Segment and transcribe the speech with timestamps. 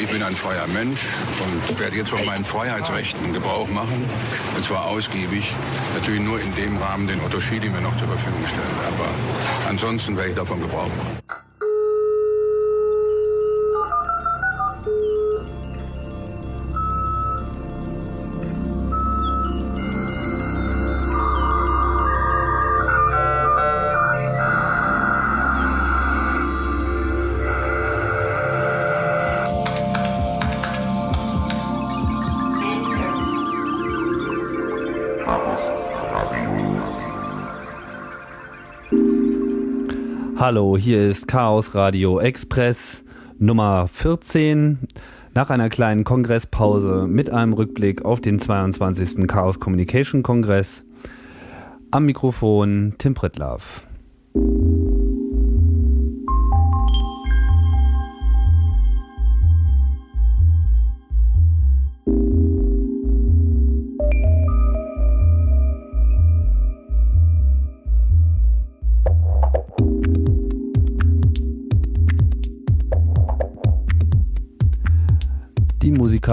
[0.00, 1.02] ich bin ein freier Mensch
[1.40, 4.04] und werde jetzt von meinen Freiheitsrechten Gebrauch machen.
[4.56, 5.54] Und zwar ausgiebig.
[5.94, 8.66] Natürlich nur in dem Rahmen, den Otto Schiedi mir noch zur Verfügung stellt.
[8.86, 9.08] Aber
[9.68, 11.51] ansonsten werde ich davon Gebrauch machen.
[40.44, 43.04] Hallo, hier ist Chaos Radio Express
[43.38, 44.76] Nummer 14.
[45.34, 49.28] Nach einer kleinen Kongresspause mit einem Rückblick auf den 22.
[49.28, 50.84] Chaos Communication Kongress.
[51.92, 53.86] Am Mikrofon Tim Pritlaff.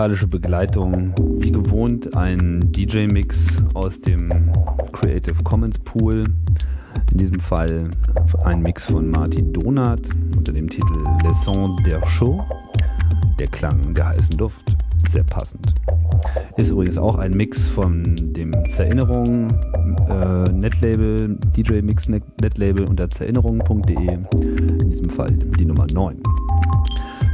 [0.09, 4.51] Musikalische Begleitung, wie gewohnt, ein DJ-Mix aus dem
[4.91, 6.23] Creative Commons Pool.
[7.11, 7.91] In diesem Fall
[8.43, 10.01] ein Mix von Martin Donat
[10.35, 12.43] unter dem Titel Le Son der Show,
[13.37, 14.75] der Klang der heißen Luft.
[15.07, 15.75] Sehr passend.
[16.57, 19.47] Ist übrigens auch ein Mix von dem Zerinnerung
[20.09, 24.17] äh, Netlabel, DJ Mix Netlabel unter zerinnerung.de.
[24.33, 26.17] In diesem Fall die Nummer 9.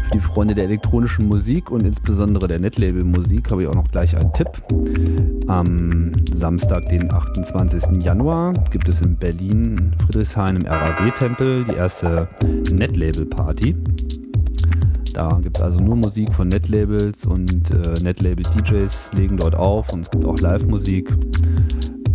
[0.05, 4.15] Für die Freunde der elektronischen Musik und insbesondere der Netlabel-Musik habe ich auch noch gleich
[4.15, 4.49] einen Tipp.
[5.47, 8.03] Am Samstag, den 28.
[8.03, 12.27] Januar, gibt es in Berlin, Friedrichshain im RAW-Tempel die erste
[12.71, 13.75] Netlabel-Party.
[15.13, 20.01] Da gibt es also nur Musik von Netlabels und äh, Netlabel-DJs legen dort auf und
[20.01, 21.09] es gibt auch Live-Musik.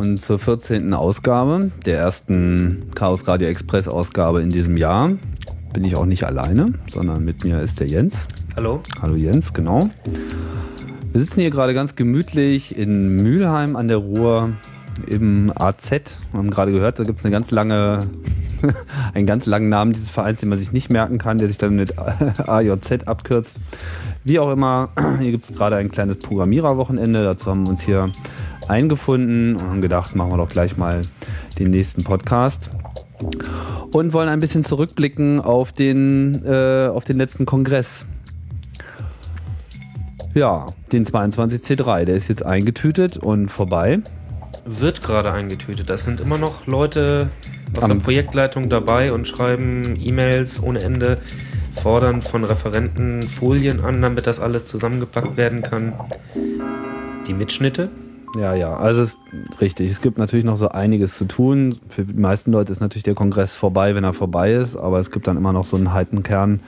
[0.06, 0.94] und zur 14.
[0.94, 5.11] Ausgabe, der ersten Chaos Radio Express Ausgabe in diesem Jahr,
[5.72, 8.28] bin ich auch nicht alleine, sondern mit mir ist der Jens.
[8.55, 8.81] Hallo.
[9.03, 9.89] Hallo Jens, genau.
[11.11, 14.50] Wir sitzen hier gerade ganz gemütlich in Mülheim an der Ruhr
[15.09, 15.91] im AZ.
[15.91, 16.00] Wir
[16.34, 18.06] haben gerade gehört, da gibt es eine ganz lange,
[19.12, 21.75] einen ganz langen Namen dieses Vereins, den man sich nicht merken kann, der sich dann
[21.75, 21.99] mit
[22.49, 23.59] AJZ abkürzt.
[24.23, 24.91] Wie auch immer,
[25.21, 27.25] hier gibt es gerade ein kleines Programmiererwochenende.
[27.25, 28.12] Dazu haben wir uns hier
[28.69, 31.03] eingefunden und haben gedacht, machen wir doch gleich mal
[31.59, 32.71] den nächsten Podcast.
[33.93, 38.06] Und wollen ein bisschen zurückblicken auf den, äh, auf den letzten Kongress.
[40.34, 44.00] Ja, den 22C3, der ist jetzt eingetütet und vorbei.
[44.67, 45.88] Wird gerade eingetütet.
[45.88, 47.31] Das sind immer noch Leute
[47.75, 51.19] aus Am der Projektleitung dabei und schreiben E-Mails ohne Ende,
[51.73, 55.94] fordern von Referenten Folien an, damit das alles zusammengepackt werden kann.
[57.27, 57.88] Die Mitschnitte
[58.38, 59.19] ja, ja, also es ist
[59.60, 59.91] richtig.
[59.91, 61.78] Es gibt natürlich noch so einiges zu tun.
[61.88, 65.10] Für die meisten Leute ist natürlich der Kongress vorbei, wenn er vorbei ist, aber es
[65.10, 66.60] gibt dann immer noch so einen halben Kern,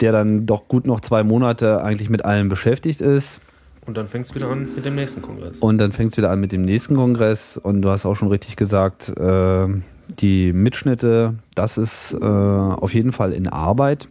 [0.00, 3.40] der dann doch gut noch zwei Monate eigentlich mit allem beschäftigt ist.
[3.86, 5.58] Und dann fängt es wieder an mit dem nächsten Kongress.
[5.58, 7.56] Und dann fängt es wieder an mit dem nächsten Kongress.
[7.56, 9.66] Und du hast auch schon richtig gesagt, äh,
[10.08, 14.08] die Mitschnitte, das ist äh, auf jeden Fall in Arbeit.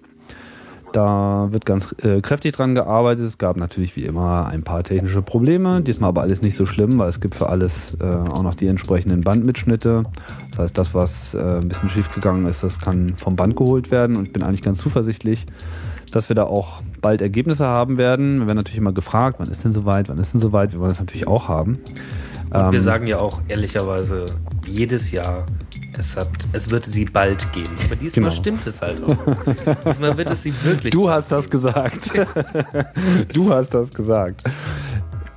[0.95, 3.25] Da wird ganz äh, kräftig dran gearbeitet.
[3.25, 5.81] Es gab natürlich wie immer ein paar technische Probleme.
[5.81, 8.67] Diesmal aber alles nicht so schlimm, weil es gibt für alles äh, auch noch die
[8.67, 10.03] entsprechenden Bandmitschnitte.
[10.51, 13.91] Das heißt, das, was äh, ein bisschen schief gegangen ist, das kann vom Band geholt
[13.91, 14.15] werden.
[14.15, 15.45] Und ich bin eigentlich ganz zuversichtlich,
[16.13, 18.37] dass wir da auch bald Ergebnisse haben werden.
[18.37, 20.71] Wir werden natürlich immer gefragt, wann ist denn soweit, wann ist denn soweit.
[20.71, 21.79] Wir wollen das natürlich auch haben.
[22.55, 24.25] Und ähm, wir sagen ja auch ehrlicherweise
[24.65, 25.45] jedes Jahr,
[25.97, 27.75] es, hat, es wird sie bald geben.
[27.85, 28.41] Aber diesmal genau.
[28.41, 29.17] stimmt es halt auch.
[29.85, 30.93] diesmal wird es sie wirklich.
[30.93, 32.11] Du hast das gesagt.
[33.33, 34.43] du hast das gesagt.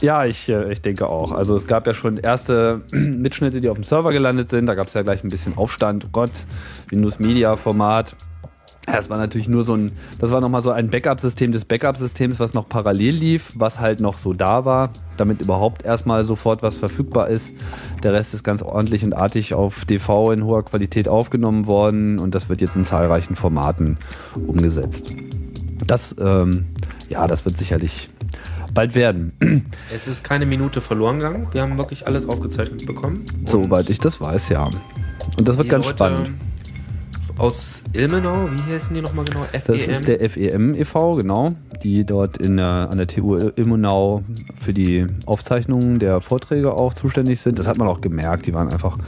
[0.00, 1.32] Ja, ich, äh, ich denke auch.
[1.32, 4.66] Also es gab ja schon erste Mitschnitte, die auf dem Server gelandet sind.
[4.66, 6.06] Da gab es ja gleich ein bisschen Aufstand.
[6.06, 6.30] Oh Gott,
[6.88, 8.14] Windows Media Format.
[8.90, 12.54] Das war natürlich nur so ein, das war nochmal so ein Backup-System des Backup-Systems, was
[12.54, 17.28] noch parallel lief, was halt noch so da war, damit überhaupt erstmal sofort was verfügbar
[17.28, 17.52] ist.
[18.02, 22.34] Der Rest ist ganz ordentlich und artig auf DV in hoher Qualität aufgenommen worden und
[22.34, 23.98] das wird jetzt in zahlreichen Formaten
[24.46, 25.14] umgesetzt.
[25.86, 26.66] Das, ähm,
[27.08, 28.08] ja, das wird sicherlich
[28.74, 29.32] bald werden.
[29.94, 31.48] Es ist keine Minute verloren gegangen.
[31.52, 33.24] Wir haben wirklich alles aufgezeichnet bekommen.
[33.46, 34.64] Soweit ich das weiß, ja.
[35.38, 36.30] Und das wird ganz Leute spannend.
[37.38, 39.44] Aus Ilmenau, wie heißen die nochmal genau?
[39.44, 39.62] FEM?
[39.66, 41.54] Das ist der FEM e.V., genau,
[41.84, 44.24] die dort in der, an der TU Ilmenau
[44.58, 47.60] für die Aufzeichnungen der Vorträge auch zuständig sind.
[47.60, 48.98] Das hat man auch gemerkt, die waren einfach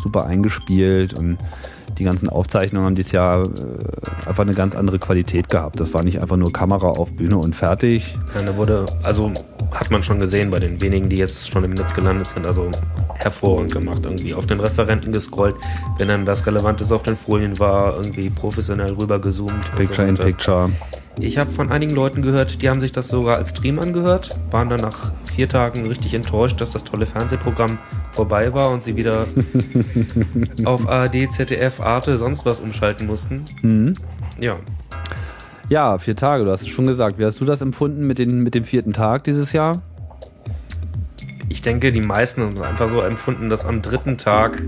[0.00, 1.38] super eingespielt und
[2.00, 5.78] die ganzen Aufzeichnungen haben dieses Jahr äh, einfach eine ganz andere Qualität gehabt.
[5.78, 8.16] Das war nicht einfach nur Kamera auf Bühne und fertig.
[8.34, 9.30] Ja, da wurde, also
[9.70, 12.70] hat man schon gesehen bei den wenigen, die jetzt schon im Netz gelandet sind, also
[13.14, 14.00] hervorragend gemacht.
[14.04, 15.56] Irgendwie auf den Referenten gescrollt,
[15.98, 19.76] wenn dann was Relevantes auf den Folien war, irgendwie professionell rübergezoomt.
[19.76, 20.24] Picture in weiter.
[20.24, 20.70] Picture.
[21.18, 24.68] Ich habe von einigen Leuten gehört, die haben sich das sogar als Stream angehört, waren
[24.68, 27.78] dann nach vier Tagen richtig enttäuscht, dass das tolle Fernsehprogramm
[28.12, 29.26] vorbei war und sie wieder
[30.64, 33.44] auf ARD, ZDF, Arte, sonst was umschalten mussten.
[33.62, 33.94] Mhm.
[34.40, 34.58] Ja,
[35.68, 37.18] Ja, vier Tage, du hast es schon gesagt.
[37.18, 39.82] Wie hast du das empfunden mit, den, mit dem vierten Tag dieses Jahr?
[41.50, 44.62] ich denke, die meisten haben es einfach so empfunden, dass am dritten Tag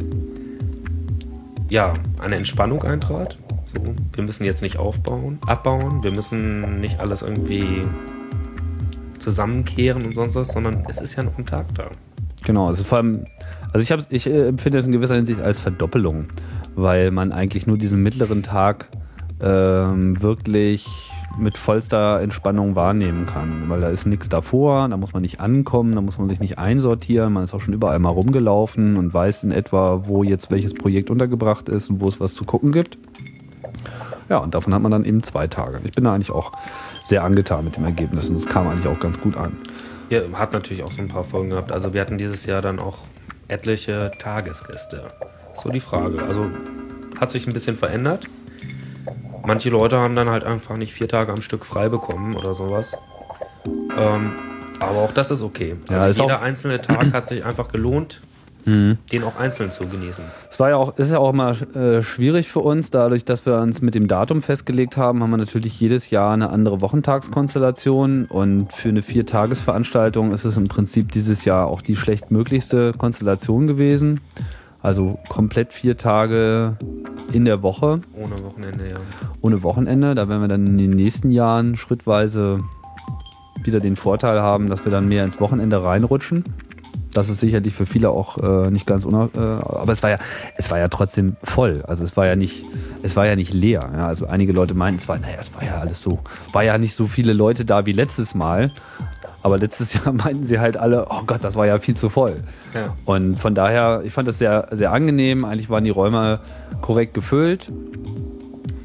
[1.71, 3.39] ja eine Entspannung eintrat.
[3.73, 3.81] So,
[4.15, 7.83] wir müssen jetzt nicht aufbauen, abbauen, wir müssen nicht alles irgendwie
[9.19, 11.89] zusammenkehren und sonst was, sondern es ist ja noch ein Tag da.
[12.45, 13.25] Genau, also vor allem,
[13.73, 16.27] also ich, hab's, ich äh, empfinde es in gewisser Hinsicht als Verdoppelung,
[16.75, 18.89] weil man eigentlich nur diesen mittleren Tag
[19.41, 20.87] ähm, wirklich
[21.39, 25.95] mit vollster Entspannung wahrnehmen kann, weil da ist nichts davor, da muss man nicht ankommen,
[25.95, 29.45] da muss man sich nicht einsortieren, man ist auch schon überall mal rumgelaufen und weiß
[29.45, 32.99] in etwa, wo jetzt welches Projekt untergebracht ist und wo es was zu gucken gibt.
[34.29, 35.81] Ja, und davon hat man dann eben zwei Tage.
[35.85, 36.53] Ich bin da eigentlich auch
[37.05, 39.57] sehr angetan mit dem Ergebnis und es kam eigentlich auch ganz gut an.
[40.11, 41.73] Ja, hat natürlich auch so ein paar Folgen gehabt.
[41.73, 42.99] Also wir hatten dieses Jahr dann auch
[43.49, 45.09] etliche Tagesgäste.
[45.55, 46.23] So die Frage.
[46.23, 46.51] Also
[47.21, 48.27] hat sich ein bisschen verändert.
[49.45, 52.97] Manche Leute haben dann halt einfach nicht vier Tage am Stück frei bekommen oder sowas.
[53.67, 54.33] Ähm,
[54.79, 55.77] aber auch das ist okay.
[55.91, 58.21] Ja, Also ist jeder einzelne Tag hat sich einfach gelohnt,
[58.67, 60.25] den auch einzeln zu genießen.
[60.51, 63.59] Es war ja auch, ist ja auch immer äh, schwierig für uns, dadurch, dass wir
[63.59, 68.73] uns mit dem Datum festgelegt haben, haben wir natürlich jedes Jahr eine andere Wochentagskonstellation und
[68.73, 74.21] für eine Viertagesveranstaltung ist es im Prinzip dieses Jahr auch die schlechtmöglichste Konstellation gewesen.
[74.83, 76.77] Also komplett vier Tage
[77.33, 78.97] in der Woche Ohne Wochenende, ja.
[79.41, 80.17] ohne Wochenende.
[80.17, 82.61] Da werden wir dann in den nächsten Jahren schrittweise
[83.63, 86.45] wieder den Vorteil haben, dass wir dann mehr ins Wochenende reinrutschen.
[87.13, 90.19] Das ist sicherlich für viele auch äh, nicht ganz uner äh, aber es war ja
[90.57, 91.83] es war ja trotzdem voll.
[91.87, 92.65] Also es war ja nicht
[93.03, 93.91] es war ja nicht leer.
[93.95, 94.07] Ja?
[94.07, 96.21] Also einige Leute meinten zwar, naja, es war ja alles so,
[96.53, 98.73] war ja nicht so viele Leute da wie letztes Mal.
[99.43, 102.37] Aber letztes Jahr meinten sie halt alle, oh Gott, das war ja viel zu voll.
[102.75, 102.97] ja.
[103.05, 105.45] Und von daher, ich fand das sehr, sehr angenehm.
[105.45, 106.41] Eigentlich waren die Räume
[106.81, 107.71] korrekt gefüllt.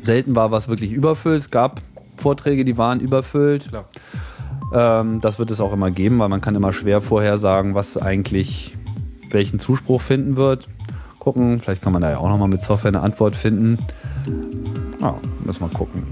[0.01, 1.41] Selten war was wirklich überfüllt.
[1.41, 1.81] Es gab
[2.18, 3.69] Vorträge, die waren überfüllt.
[3.69, 3.85] Klar.
[4.74, 8.74] Ähm, das wird es auch immer geben, weil man kann immer schwer vorhersagen, was eigentlich
[9.31, 10.68] welchen Zuspruch finden wird.
[11.19, 13.78] Gucken, vielleicht kann man da ja auch nochmal mit Software eine Antwort finden.
[15.02, 15.16] Ja,
[15.46, 16.04] müssen wir gucken.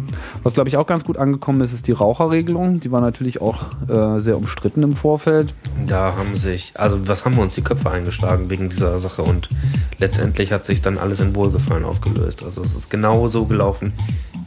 [0.44, 2.80] Was glaube ich auch ganz gut angekommen ist, ist die Raucherregelung.
[2.80, 5.54] Die war natürlich auch äh, sehr umstritten im Vorfeld.
[5.88, 9.50] Da haben sich, also was haben wir uns die Köpfe eingeschlagen wegen dieser Sache und
[9.98, 12.44] letztendlich hat sich dann alles in Wohlgefallen aufgelöst.
[12.44, 13.94] Also es ist genau so gelaufen,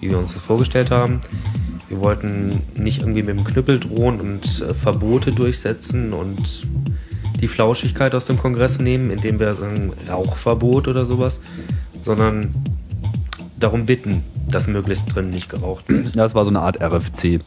[0.00, 1.20] wie wir uns das vorgestellt haben.
[1.88, 6.66] Wir wollten nicht irgendwie mit dem Knüppel drohen und äh, Verbote durchsetzen und
[7.40, 11.40] die Flauschigkeit aus dem Kongress nehmen, indem wir sagen Rauchverbot oder sowas,
[12.00, 12.54] sondern
[13.58, 16.14] darum bitten, dass möglichst drin nicht geraucht wird.
[16.14, 17.40] Ja, es war so eine Art RFC.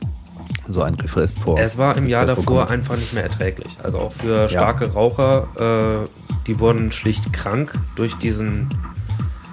[0.70, 1.60] So ein Frist vor.
[1.60, 3.77] Es war im Jahr davor einfach nicht mehr erträglich.
[3.84, 5.48] Also auch für starke Raucher,
[6.05, 6.08] äh,
[6.48, 8.70] die wurden schlicht krank durch diesen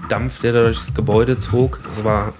[0.09, 1.81] Dampf, der da durchs Gebäude zog.
[1.91, 2.33] Es war,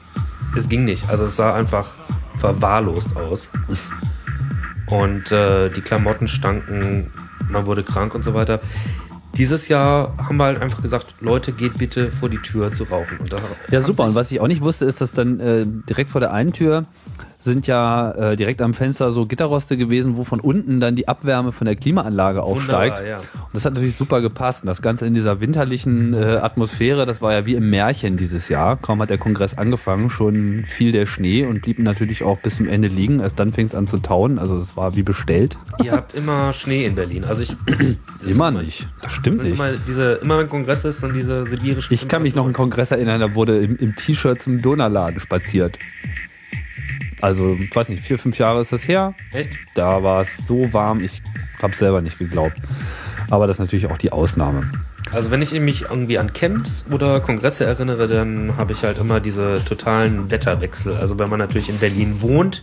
[0.57, 1.09] es ging nicht.
[1.09, 1.93] Also es sah einfach
[2.37, 3.51] verwahrlost aus.
[4.87, 7.13] Und äh, die Klamotten stanken,
[7.51, 8.61] man wurde krank und so weiter.
[9.37, 13.19] Dieses Jahr haben wir halt einfach gesagt, Leute, geht bitte vor die Tür zu rauchen.
[13.71, 14.05] Ja, super.
[14.05, 16.87] Und was ich auch nicht wusste, ist, dass dann äh, direkt vor der einen Tür
[17.41, 21.53] sind ja äh, direkt am Fenster so Gitterroste gewesen, wo von unten dann die Abwärme
[21.53, 23.01] von der Klimaanlage aufsteigt.
[23.07, 23.19] Ja.
[23.19, 24.63] Und das hat natürlich super gepasst.
[24.63, 28.49] Und das Ganze in dieser winterlichen äh, Atmosphäre, das war ja wie im Märchen dieses
[28.49, 28.77] Jahr.
[28.77, 32.69] Kaum hat der Kongress angefangen, schon fiel der Schnee und blieb natürlich auch bis zum
[32.69, 33.21] Ende liegen.
[33.21, 34.39] Erst dann fing es an zu tauen.
[34.39, 35.57] Also es war wie bestellt.
[35.83, 37.25] Ihr habt immer Schnee in Berlin.
[37.25, 37.55] Also ich
[38.27, 38.89] immer nicht.
[39.03, 39.55] Das stimmt nicht.
[39.55, 41.95] Immer, diese, immer wenn Kongress ist, dann diese sibirischen.
[41.95, 45.21] Ich kann mich noch an einen Kongress erinnern, da wurde im, im T-Shirt zum Donnerladen
[45.21, 45.79] spaziert.
[47.21, 49.15] Also, ich weiß nicht, vier, fünf Jahre ist das her.
[49.33, 49.51] Echt?
[49.75, 51.23] Da war es so warm, ich
[51.61, 52.57] habe es selber nicht geglaubt.
[53.31, 54.71] Aber das ist natürlich auch die Ausnahme.
[55.13, 59.21] Also wenn ich mich irgendwie an Camps oder Kongresse erinnere, dann habe ich halt immer
[59.21, 60.97] diese totalen Wetterwechsel.
[60.97, 62.63] Also wenn man natürlich in Berlin wohnt,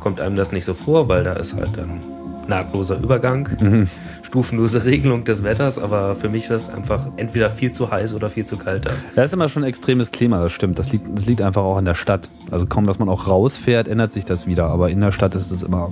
[0.00, 2.00] kommt einem das nicht so vor, weil da ist halt dann
[2.48, 3.88] nahtloser Übergang, mhm.
[4.36, 8.28] Stufenlose Regelung des Wetters, aber für mich ist das einfach entweder viel zu heiß oder
[8.28, 8.90] viel zu kalt da.
[9.14, 10.78] Da ist immer schon ein extremes Klima, das stimmt.
[10.78, 12.28] Das liegt, das liegt einfach auch in der Stadt.
[12.50, 14.66] Also kaum, dass man auch rausfährt, ändert sich das wieder.
[14.66, 15.90] Aber in der Stadt ist es immer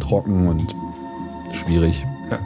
[0.00, 0.74] trocken und
[1.52, 2.02] schwierig.
[2.30, 2.38] Ja.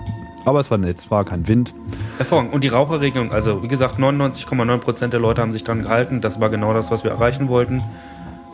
[0.45, 1.73] Aber es war nett, es war kein Wind.
[2.17, 2.53] Hervorragend.
[2.53, 6.21] Und die Raucherregelung, also wie gesagt, 99,9% der Leute haben sich dran gehalten.
[6.21, 7.81] Das war genau das, was wir erreichen wollten.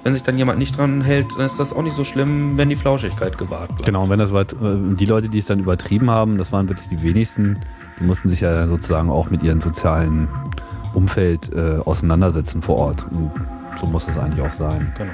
[0.04, 2.68] Wenn sich dann jemand nicht dran hält, dann ist das auch nicht so schlimm, wenn
[2.68, 3.86] die Flauschigkeit gewahrt bleibt.
[3.86, 6.88] Genau, und wenn das äh, die Leute, die es dann übertrieben haben, das waren wirklich
[6.90, 7.58] die wenigsten,
[7.98, 10.28] die mussten sich ja sozusagen auch mit ihrem sozialen
[10.92, 13.06] Umfeld äh, auseinandersetzen vor Ort.
[13.10, 13.30] Und
[13.80, 14.92] so muss es eigentlich auch sein.
[14.98, 15.12] Genau.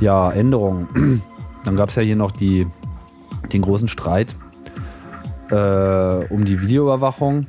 [0.00, 1.22] Ja, Änderungen.
[1.64, 2.66] Dann gab es ja hier noch die,
[3.54, 4.36] den großen Streit
[5.50, 7.46] äh, um die Videoüberwachung.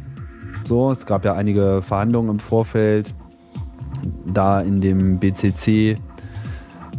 [0.63, 3.13] So, es gab ja einige Verhandlungen im Vorfeld.
[4.25, 5.97] Da in dem BCC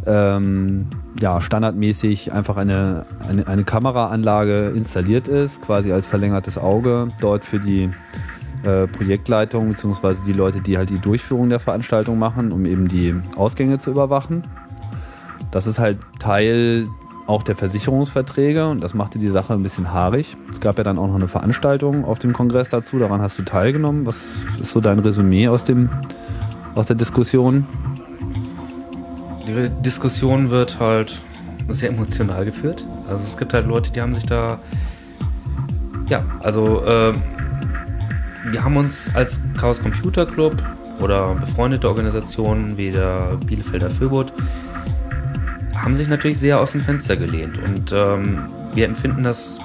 [0.05, 0.87] ähm,
[1.19, 7.59] ja, standardmäßig einfach eine, eine, eine, Kameraanlage installiert ist, quasi als verlängertes Auge dort für
[7.59, 7.89] die
[8.63, 10.15] äh, Projektleitung bzw.
[10.25, 14.43] die Leute, die halt die Durchführung der Veranstaltung machen, um eben die Ausgänge zu überwachen.
[15.51, 16.87] Das ist halt Teil
[17.27, 20.37] auch der Versicherungsverträge und das machte die Sache ein bisschen haarig.
[20.51, 23.43] Es gab ja dann auch noch eine Veranstaltung auf dem Kongress dazu, daran hast du
[23.43, 24.05] teilgenommen.
[24.05, 24.23] Was
[24.61, 25.89] ist so dein Resümee aus, dem,
[26.75, 27.65] aus der Diskussion?
[29.47, 31.21] Die Diskussion wird halt
[31.69, 32.85] sehr emotional geführt.
[33.07, 34.59] Also es gibt halt Leute, die haben sich da,
[36.07, 37.13] ja, also äh,
[38.51, 40.61] wir haben uns als Chaos Computer Club
[40.99, 44.31] oder befreundete Organisationen wie der Bielefelder Föbot
[45.75, 49.59] haben sich natürlich sehr aus dem Fenster gelehnt und ähm, wir empfinden das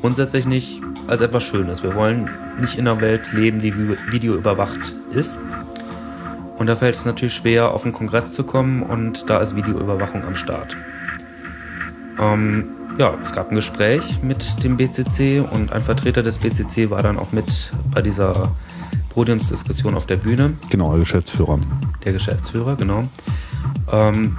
[0.00, 1.82] grundsätzlich nicht als etwas Schönes.
[1.82, 2.30] Wir wollen
[2.60, 3.74] nicht in einer Welt leben, die
[4.10, 5.38] Video überwacht ist.
[6.58, 10.24] Und da fällt es natürlich schwer, auf den Kongress zu kommen und da ist Videoüberwachung
[10.24, 10.76] am Start.
[12.18, 12.64] Ähm,
[12.98, 17.16] ja, es gab ein Gespräch mit dem BCC und ein Vertreter des BCC war dann
[17.16, 18.50] auch mit bei dieser
[19.10, 20.54] Podiumsdiskussion auf der Bühne.
[20.68, 21.60] Genau, der Geschäftsführer.
[22.04, 23.04] Der Geschäftsführer, genau.
[23.92, 24.36] Ähm,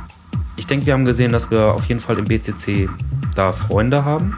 [0.57, 2.89] ich denke, wir haben gesehen, dass wir auf jeden Fall im BCC
[3.33, 4.35] da Freunde haben.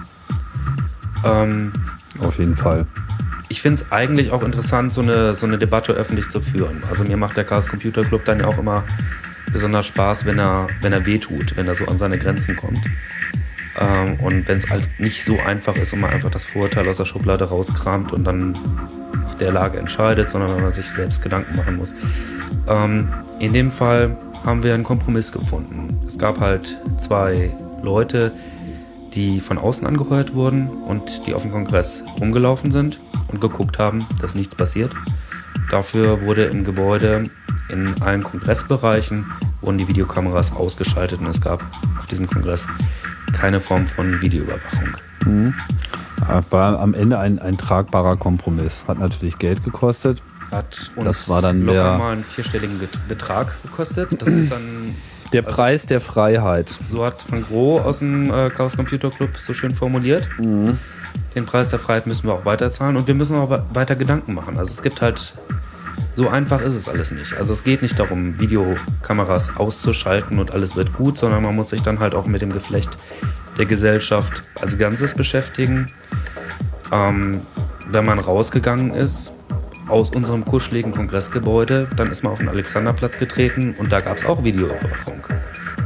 [1.26, 1.74] Ähm,
[2.22, 2.86] auf jeden Fall
[3.52, 6.84] ich finde es eigentlich auch interessant, so eine, so eine Debatte öffentlich zu führen.
[6.90, 8.86] Also mir macht der Chaos Computer Club dann ja auch immer
[9.52, 12.80] besonders Spaß, wenn er, wenn er wehtut, wenn er so an seine Grenzen kommt.
[13.78, 16.98] Ähm, und wenn es halt nicht so einfach ist und man einfach das Vorurteil aus
[16.98, 18.54] der Schublade rauskramt und dann
[19.22, 21.94] nach der Lage entscheidet, sondern wenn man sich selbst Gedanken machen muss.
[22.70, 24.16] Ähm, in dem Fall
[24.46, 26.00] haben wir einen Kompromiss gefunden.
[26.08, 27.54] Es gab halt zwei
[27.84, 28.32] Leute,
[29.14, 32.98] die von außen angeheuert wurden und die auf dem Kongress rumgelaufen sind
[33.32, 34.92] und geguckt haben, dass nichts passiert.
[35.70, 37.30] Dafür wurde im Gebäude
[37.70, 39.26] in allen Kongressbereichen
[39.62, 41.64] wurden die Videokameras ausgeschaltet und es gab
[41.98, 42.68] auf diesem Kongress
[43.32, 44.90] keine Form von Videoüberwachung.
[45.26, 45.54] Mhm.
[46.50, 48.86] War am Ende ein, ein tragbarer Kompromiss.
[48.88, 50.22] Hat natürlich Geld gekostet.
[50.52, 54.10] Hat uns das war dann locker der, mal einen vierstelligen Betrag gekostet.
[54.22, 54.96] Das ist dann
[55.32, 56.70] der also, Preis der Freiheit.
[56.88, 60.28] So hat es Frank Roh aus dem äh, Chaos Computer Club so schön formuliert.
[60.38, 60.78] Mhm
[61.36, 64.58] den Preis der Freiheit müssen wir auch weiterzahlen und wir müssen auch weiter Gedanken machen.
[64.58, 65.34] Also es gibt halt,
[66.16, 67.34] so einfach ist es alles nicht.
[67.34, 71.82] Also es geht nicht darum, Videokameras auszuschalten und alles wird gut, sondern man muss sich
[71.82, 72.98] dann halt auch mit dem Geflecht
[73.58, 75.88] der Gesellschaft als Ganzes beschäftigen.
[76.92, 77.42] Ähm,
[77.90, 79.34] wenn man rausgegangen ist
[79.88, 84.26] aus unserem kuscheligen Kongressgebäude, dann ist man auf den Alexanderplatz getreten und da gab es
[84.26, 85.22] auch Videoüberwachung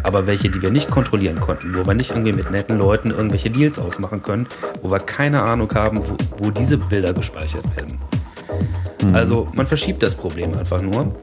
[0.05, 3.50] aber welche, die wir nicht kontrollieren konnten, wo wir nicht irgendwie mit netten Leuten irgendwelche
[3.50, 4.47] Deals ausmachen können,
[4.83, 7.97] wo wir keine Ahnung haben, wo, wo diese Bilder gespeichert werden.
[9.03, 9.15] Mhm.
[9.15, 11.15] Also man verschiebt das Problem einfach nur.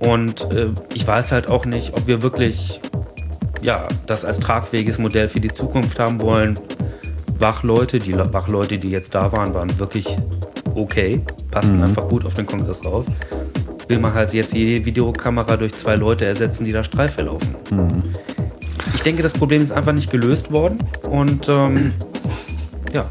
[0.00, 2.80] Und äh, ich weiß halt auch nicht, ob wir wirklich
[3.62, 6.58] ja, das als tragfähiges Modell für die Zukunft haben wollen.
[7.38, 10.16] Wachleute, die Wachleute, die jetzt da waren, waren wirklich
[10.74, 11.84] okay, passen mhm.
[11.84, 13.06] einfach gut auf den Kongress rauf
[13.90, 17.54] will man halt jetzt jede Videokamera durch zwei Leute ersetzen, die da Streife laufen.
[17.70, 18.02] Mhm.
[18.94, 20.78] ich denke, das Problem ist einfach nicht gelöst worden.
[21.10, 21.92] Und ähm,
[22.92, 23.10] ja,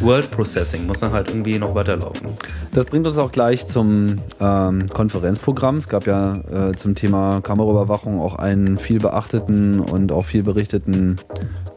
[0.00, 2.28] World Processing muss dann halt irgendwie noch weiterlaufen.
[2.72, 5.78] Das bringt uns auch gleich zum ähm, Konferenzprogramm.
[5.78, 11.16] Es gab ja äh, zum Thema Kameraüberwachung auch einen viel beachteten und auch viel berichteten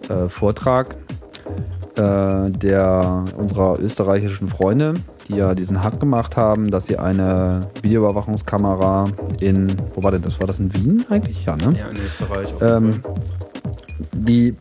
[0.09, 0.95] äh, Vortrag
[1.95, 4.93] äh, der unserer österreichischen Freunde,
[5.27, 9.05] die ja diesen Hack gemacht haben, dass sie eine Videoüberwachungskamera
[9.39, 10.39] in, wo war denn das?
[10.39, 11.45] War das in Wien eigentlich?
[11.45, 11.77] Ja, ne?
[11.77, 12.53] Ja, in Österreich.
[12.61, 12.91] Ähm,
[14.13, 14.55] die,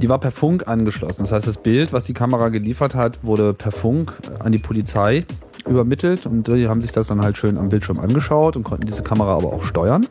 [0.00, 1.22] die war per Funk angeschlossen.
[1.22, 5.24] Das heißt, das Bild, was die Kamera geliefert hat, wurde per Funk an die Polizei
[5.68, 9.02] übermittelt und die haben sich das dann halt schön am Bildschirm angeschaut und konnten diese
[9.02, 10.06] Kamera aber auch steuern.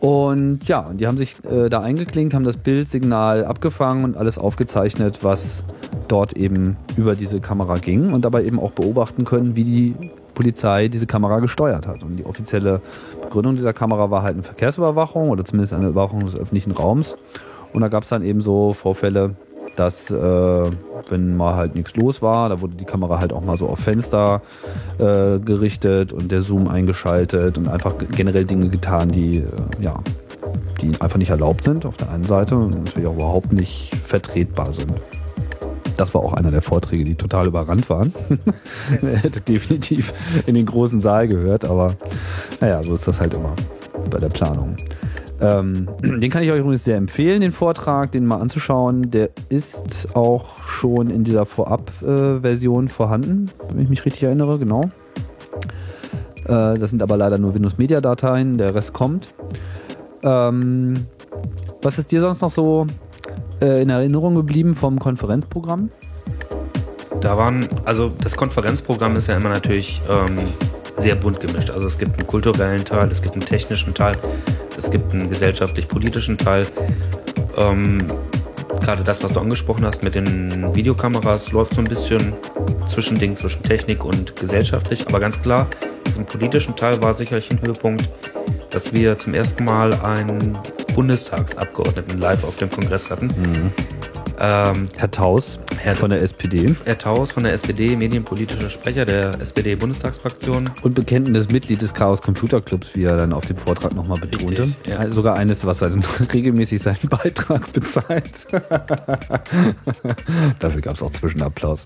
[0.00, 5.20] Und ja, die haben sich äh, da eingeklinkt, haben das Bildsignal abgefangen und alles aufgezeichnet,
[5.22, 5.64] was
[6.08, 10.88] dort eben über diese Kamera ging und dabei eben auch beobachten können, wie die Polizei
[10.88, 12.02] diese Kamera gesteuert hat.
[12.02, 12.80] Und die offizielle
[13.22, 17.16] Begründung dieser Kamera war halt eine Verkehrsüberwachung oder zumindest eine Überwachung des öffentlichen Raums.
[17.72, 19.34] Und da gab es dann eben so Vorfälle,
[19.76, 20.70] dass äh,
[21.08, 23.80] wenn mal halt nichts los war, da wurde die Kamera halt auch mal so auf
[23.80, 24.42] Fenster
[24.98, 29.44] äh, gerichtet und der Zoom eingeschaltet und einfach generell Dinge getan, die äh,
[29.80, 29.96] ja,
[30.80, 34.72] die einfach nicht erlaubt sind auf der einen Seite und natürlich auch überhaupt nicht vertretbar
[34.72, 34.92] sind.
[35.96, 38.12] Das war auch einer der Vorträge, die total überrannt waren.
[39.02, 40.12] er hätte definitiv
[40.46, 41.94] in den großen Saal gehört, aber
[42.60, 43.54] naja, so ist das halt immer
[44.10, 44.76] bei der Planung.
[45.40, 49.10] Ähm, den kann ich euch übrigens sehr empfehlen, den Vortrag, den mal anzuschauen.
[49.10, 54.90] Der ist auch schon in dieser Vorab-Version vorhanden, wenn ich mich richtig erinnere, genau.
[56.46, 59.34] Äh, das sind aber leider nur Windows Media Dateien, der Rest kommt.
[60.22, 61.06] Ähm,
[61.82, 62.86] was ist dir sonst noch so
[63.64, 65.90] äh, in Erinnerung geblieben vom Konferenzprogramm?
[67.20, 70.36] Da waren, also das Konferenzprogramm ist ja immer natürlich ähm,
[70.96, 71.70] sehr bunt gemischt.
[71.70, 74.16] Also es gibt einen kulturellen Teil, es gibt einen technischen Teil,
[74.76, 76.66] es gibt einen gesellschaftlich-politischen Teil.
[77.56, 78.06] Ähm,
[78.80, 82.34] Gerade das, was du angesprochen hast mit den Videokameras, läuft so ein bisschen
[82.86, 85.06] zwischen Dingen, zwischen Technik und gesellschaftlich.
[85.08, 85.68] Aber ganz klar,
[86.06, 88.10] diesem politischen Teil war sicherlich ein Höhepunkt,
[88.74, 90.58] dass wir zum ersten Mal einen
[90.94, 93.26] Bundestagsabgeordneten live auf dem Kongress hatten.
[93.26, 93.72] Mhm.
[94.40, 96.74] Ähm, Herr Taus Herr, von der SPD.
[96.86, 100.70] Herr Taus von der SPD, medienpolitischer Sprecher der SPD-Bundestagsfraktion.
[100.82, 104.62] Und bekennendes Mitglied des Chaos Computer Clubs, wie er dann auf dem Vortrag nochmal betonte.
[104.62, 105.10] Richtig, ja.
[105.10, 106.02] Sogar eines, was er dann
[106.32, 108.46] regelmäßig seinen Beitrag bezahlt.
[110.58, 111.84] Dafür gab es auch Zwischenapplaus.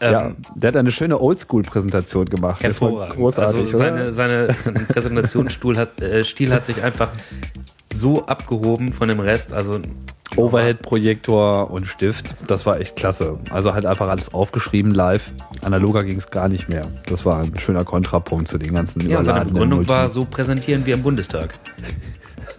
[0.00, 2.62] Ja, ähm, der hat eine schöne Oldschool-Präsentation gemacht.
[2.62, 3.16] Hervorragend.
[3.16, 7.10] Großartig, also seine, seine, seine Präsentationsstil hat, äh, Stil hat sich einfach
[7.92, 9.52] so abgehoben von dem Rest.
[9.52, 9.80] Also
[10.36, 13.38] Overhead-Projektor und Stift, das war echt klasse.
[13.50, 15.32] Also halt einfach alles aufgeschrieben live.
[15.62, 16.82] Analoger ging es gar nicht mehr.
[17.06, 20.94] Das war ein schöner Kontrapunkt zu den ganzen Ja, seine Begründung war, so präsentieren wir
[20.94, 21.58] im Bundestag.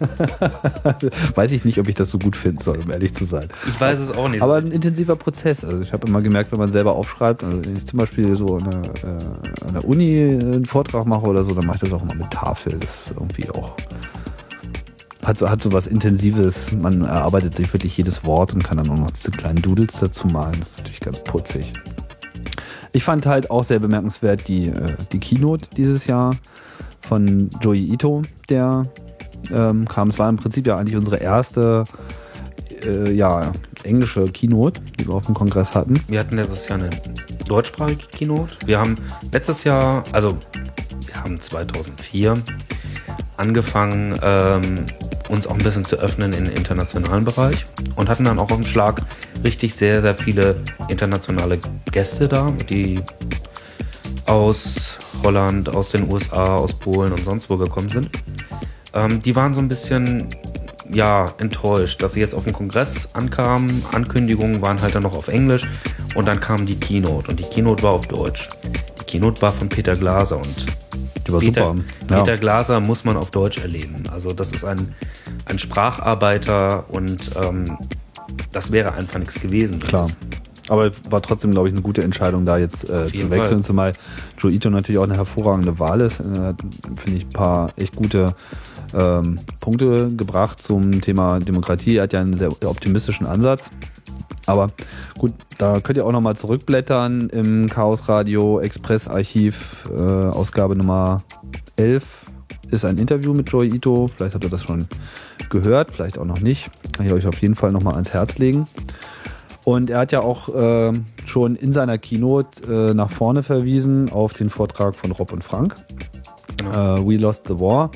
[1.34, 3.46] weiß ich nicht, ob ich das so gut finden soll, um ehrlich zu sein.
[3.66, 4.42] Ich weiß es auch nicht.
[4.42, 5.64] Aber ein intensiver Prozess.
[5.64, 8.56] Also ich habe immer gemerkt, wenn man selber aufschreibt, also wenn ich zum Beispiel so
[8.56, 11.92] an der, äh, an der Uni einen Vortrag mache oder so, dann mache ich das
[11.92, 12.78] auch immer mit Tafel.
[12.78, 13.76] Das ist irgendwie auch
[15.24, 16.72] hat so, hat so was Intensives.
[16.72, 20.26] Man erarbeitet sich wirklich jedes Wort und kann dann auch noch diese kleinen Doodles dazu
[20.28, 20.58] malen.
[20.60, 21.72] Das ist natürlich ganz putzig.
[22.92, 26.36] Ich fand halt auch sehr bemerkenswert die, äh, die Keynote dieses Jahr
[27.06, 28.84] von Joey Ito, der
[29.52, 30.08] ähm, kam.
[30.08, 31.84] Es war im Prinzip ja eigentlich unsere erste
[32.84, 33.52] äh, ja,
[33.84, 36.00] englische Keynote, die wir auf dem Kongress hatten.
[36.08, 36.90] Wir hatten letztes Jahr eine
[37.46, 38.56] deutschsprachige Keynote.
[38.66, 38.96] Wir haben
[39.32, 40.36] letztes Jahr, also
[41.06, 42.34] wir haben 2004
[43.36, 44.84] angefangen, ähm,
[45.28, 47.64] uns auch ein bisschen zu öffnen im internationalen Bereich
[47.96, 49.02] und hatten dann auch auf dem Schlag
[49.44, 50.56] richtig sehr, sehr viele
[50.88, 51.58] internationale
[51.92, 53.00] Gäste da, die
[54.26, 58.10] aus Holland, aus den USA, aus Polen und sonst wo gekommen sind.
[58.94, 60.28] Ähm, die waren so ein bisschen
[60.92, 63.84] ja, enttäuscht, dass sie jetzt auf dem Kongress ankamen.
[63.92, 65.66] Ankündigungen waren halt dann noch auf Englisch
[66.14, 68.48] und dann kam die Keynote und die Keynote war auf Deutsch.
[69.00, 70.66] Die Keynote war von Peter Glaser und
[71.26, 71.74] die war Peter.
[72.10, 72.18] Ja.
[72.18, 74.02] Peter Glaser muss man auf Deutsch erleben.
[74.10, 74.94] Also das ist ein,
[75.44, 77.78] ein Spracharbeiter und ähm,
[78.52, 79.80] das wäre einfach nichts gewesen.
[79.80, 80.08] Klar.
[80.70, 83.62] Aber war trotzdem, glaube ich, eine gute Entscheidung, da jetzt äh, zu wechseln, Fall.
[83.62, 83.92] zumal
[84.38, 86.20] Joe Ito natürlich auch eine hervorragende Wahl ist.
[86.20, 86.54] Äh,
[86.96, 88.36] Finde ich ein paar echt gute
[88.94, 91.96] ähm, Punkte gebracht zum Thema Demokratie.
[91.96, 93.70] Er hat ja einen sehr optimistischen Ansatz.
[94.46, 94.70] Aber
[95.18, 101.24] gut, da könnt ihr auch nochmal zurückblättern im Chaos Radio Express Archiv, äh, Ausgabe Nummer
[101.74, 102.04] 11
[102.70, 104.08] ist ein Interview mit Joy Ito.
[104.08, 104.86] Vielleicht habt ihr das schon
[105.50, 106.70] gehört, vielleicht auch noch nicht.
[106.96, 108.66] Kann ich euch auf jeden Fall nochmal ans Herz legen.
[109.64, 110.92] Und er hat ja auch äh,
[111.26, 115.74] schon in seiner Keynote äh, nach vorne verwiesen auf den Vortrag von Rob und Frank.
[116.56, 116.96] Genau.
[116.96, 117.90] Äh, We Lost the War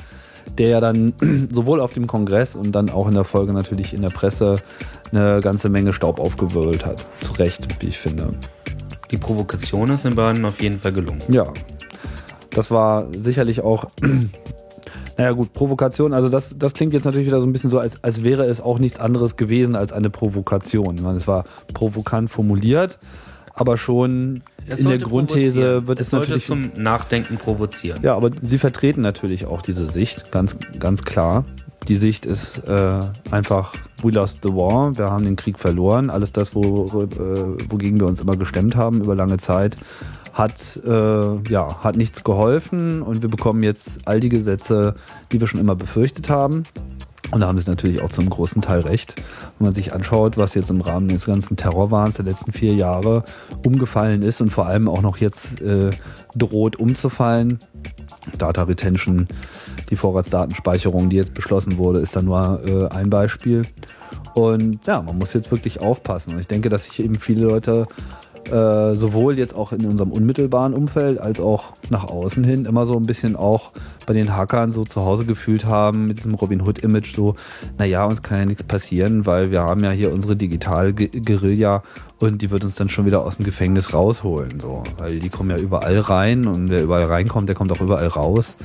[0.57, 1.13] der ja dann
[1.51, 4.55] sowohl auf dem Kongress und dann auch in der Folge natürlich in der Presse
[5.11, 7.03] eine ganze Menge Staub aufgewirbelt hat.
[7.21, 8.33] Zu Recht, wie ich finde.
[9.11, 11.21] Die Provokation ist den beiden auf jeden Fall gelungen.
[11.29, 11.51] Ja.
[12.51, 13.85] Das war sicherlich auch
[15.17, 18.03] naja gut, Provokation, also das, das klingt jetzt natürlich wieder so ein bisschen so, als,
[18.03, 20.95] als wäre es auch nichts anderes gewesen als eine Provokation.
[20.95, 22.99] Ich meine, es war provokant formuliert,
[23.53, 27.99] aber schon in der Grundthese wird es, es natürlich zum Nachdenken provozieren.
[28.01, 31.45] Ja, aber sie vertreten natürlich auch diese Sicht, ganz, ganz klar.
[31.87, 32.99] Die Sicht ist äh,
[33.29, 36.09] einfach, we lost the war, wir haben den Krieg verloren.
[36.09, 39.75] Alles das, wo, äh, wogegen wir uns immer gestemmt haben über lange Zeit,
[40.35, 44.95] hat, äh, ja, hat nichts geholfen und wir bekommen jetzt all die Gesetze,
[45.31, 46.63] die wir schon immer befürchtet haben.
[47.31, 49.15] Und da haben sie natürlich auch zum großen Teil recht.
[49.57, 53.23] Wenn man sich anschaut, was jetzt im Rahmen des ganzen Terrorwahns der letzten vier Jahre
[53.65, 55.89] umgefallen ist und vor allem auch noch jetzt äh,
[56.35, 57.57] droht umzufallen.
[58.37, 59.27] Data Retention,
[59.89, 63.63] die Vorratsdatenspeicherung, die jetzt beschlossen wurde, ist da nur äh, ein Beispiel.
[64.35, 66.33] Und ja, man muss jetzt wirklich aufpassen.
[66.33, 67.87] Und ich denke, dass sich eben viele Leute
[68.51, 72.95] äh, sowohl jetzt auch in unserem unmittelbaren Umfeld als auch nach außen hin immer so
[72.95, 73.71] ein bisschen auch
[74.05, 77.35] bei den Hackern so zu Hause gefühlt haben mit diesem Robin Hood-Image so,
[77.77, 81.83] naja, uns kann ja nichts passieren, weil wir haben ja hier unsere Digital-Guerilla
[82.19, 85.49] und die wird uns dann schon wieder aus dem Gefängnis rausholen, so, weil die kommen
[85.49, 88.57] ja überall rein und wer überall reinkommt, der kommt auch überall raus.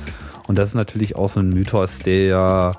[0.47, 2.71] Und das ist natürlich auch so ein Mythos, der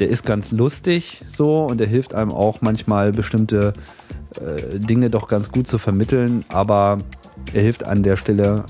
[0.00, 3.72] der ist ganz lustig so und der hilft einem auch manchmal bestimmte
[4.38, 6.98] äh, Dinge doch ganz gut zu vermitteln, aber
[7.52, 8.64] er hilft an der Stelle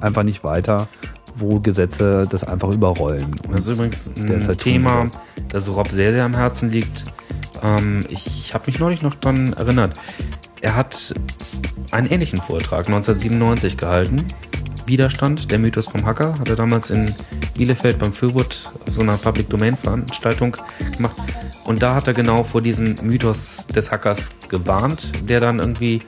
[0.00, 0.88] einfach nicht weiter,
[1.36, 3.24] wo Gesetze das einfach überrollen.
[3.46, 5.06] Und das ist übrigens ein halt Thema,
[5.48, 7.04] das Rob sehr, sehr am Herzen liegt.
[7.62, 9.98] Ähm, ich habe mich neulich noch daran erinnert.
[10.60, 11.14] Er hat
[11.90, 14.24] einen ähnlichen Vortrag 1997 gehalten.
[14.90, 17.14] Widerstand, der Mythos vom Hacker, hat er damals in
[17.54, 20.56] Bielefeld beim Fürwood auf so einer Public Domain Veranstaltung
[20.96, 21.14] gemacht.
[21.64, 26.02] Und da hat er genau vor diesem Mythos des Hackers gewarnt, der dann irgendwie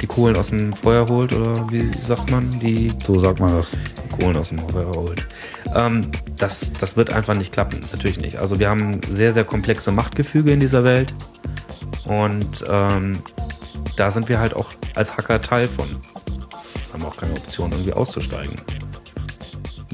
[0.00, 2.50] die Kohlen aus dem Feuer holt oder wie sagt man?
[2.58, 3.70] Die, so sagt man das.
[3.70, 5.26] Die Kohlen aus dem Feuer holt.
[5.74, 8.36] Ähm, das, das wird einfach nicht klappen, natürlich nicht.
[8.36, 11.14] Also wir haben sehr, sehr komplexe Machtgefüge in dieser Welt
[12.04, 13.18] und ähm,
[13.96, 16.00] da sind wir halt auch als Hacker Teil von.
[16.92, 18.54] Haben auch keine Option, irgendwie auszusteigen.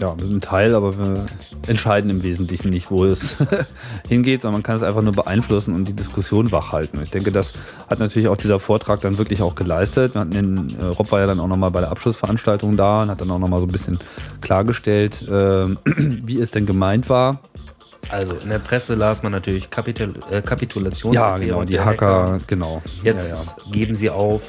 [0.00, 1.26] Ja, wir sind Teil, aber wir
[1.68, 3.36] entscheiden im Wesentlichen nicht, wo es
[4.08, 7.00] hingeht, sondern man kann es einfach nur beeinflussen und die Diskussion wachhalten.
[7.02, 7.52] Ich denke, das
[7.88, 10.14] hat natürlich auch dieser Vortrag dann wirklich auch geleistet.
[10.14, 13.10] Wir hatten den, äh, Rob war ja dann auch nochmal bei der Abschlussveranstaltung da und
[13.10, 13.98] hat dann auch nochmal so ein bisschen
[14.40, 15.28] klargestellt, äh,
[15.84, 17.40] wie es denn gemeint war.
[18.08, 21.40] Also in der Presse las man natürlich Kapitul äh, Kapitulationserklärung.
[21.40, 22.82] Ja, genau, die Hacker, Hacker, genau.
[23.02, 23.70] Jetzt ja, ja.
[23.70, 24.42] geben sie auf,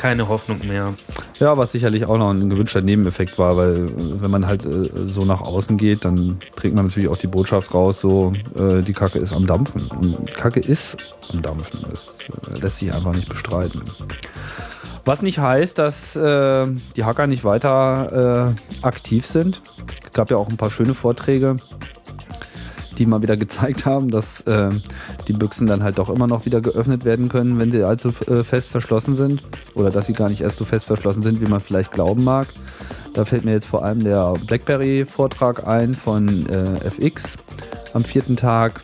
[0.00, 0.94] keine Hoffnung mehr.
[1.38, 4.88] Ja, was sicherlich auch noch ein gewünschter Nebeneffekt war, weil äh, wenn man halt äh,
[5.04, 8.94] so nach außen geht, dann trägt man natürlich auch die Botschaft raus, so äh, die
[8.94, 9.88] Kacke ist am Dampfen.
[9.88, 10.96] Und Kacke ist
[11.30, 11.84] am Dampfen.
[11.90, 12.16] Das
[12.62, 13.82] lässt sich einfach nicht bestreiten.
[15.04, 19.60] Was nicht heißt, dass äh, die Hacker nicht weiter äh, aktiv sind.
[20.02, 21.56] Es gab ja auch ein paar schöne Vorträge
[23.00, 24.70] die mal wieder gezeigt haben, dass äh,
[25.26, 28.44] die Büchsen dann halt doch immer noch wieder geöffnet werden können, wenn sie allzu äh,
[28.44, 29.42] fest verschlossen sind.
[29.74, 32.48] Oder dass sie gar nicht erst so fest verschlossen sind, wie man vielleicht glauben mag.
[33.14, 37.36] Da fällt mir jetzt vor allem der BlackBerry-Vortrag ein von äh, FX
[37.94, 38.82] am vierten Tag.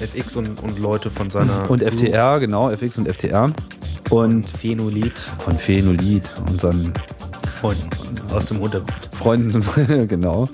[0.00, 1.70] FX und, und Leute von seiner.
[1.70, 3.44] Und FTR, genau, FX und FTR.
[3.44, 3.54] Und
[4.10, 5.16] von Phenolid.
[5.16, 6.92] Von Phenolid, unseren
[7.60, 9.08] Freunden aus dem Untergrund.
[9.12, 9.64] Freunden,
[10.08, 10.48] genau.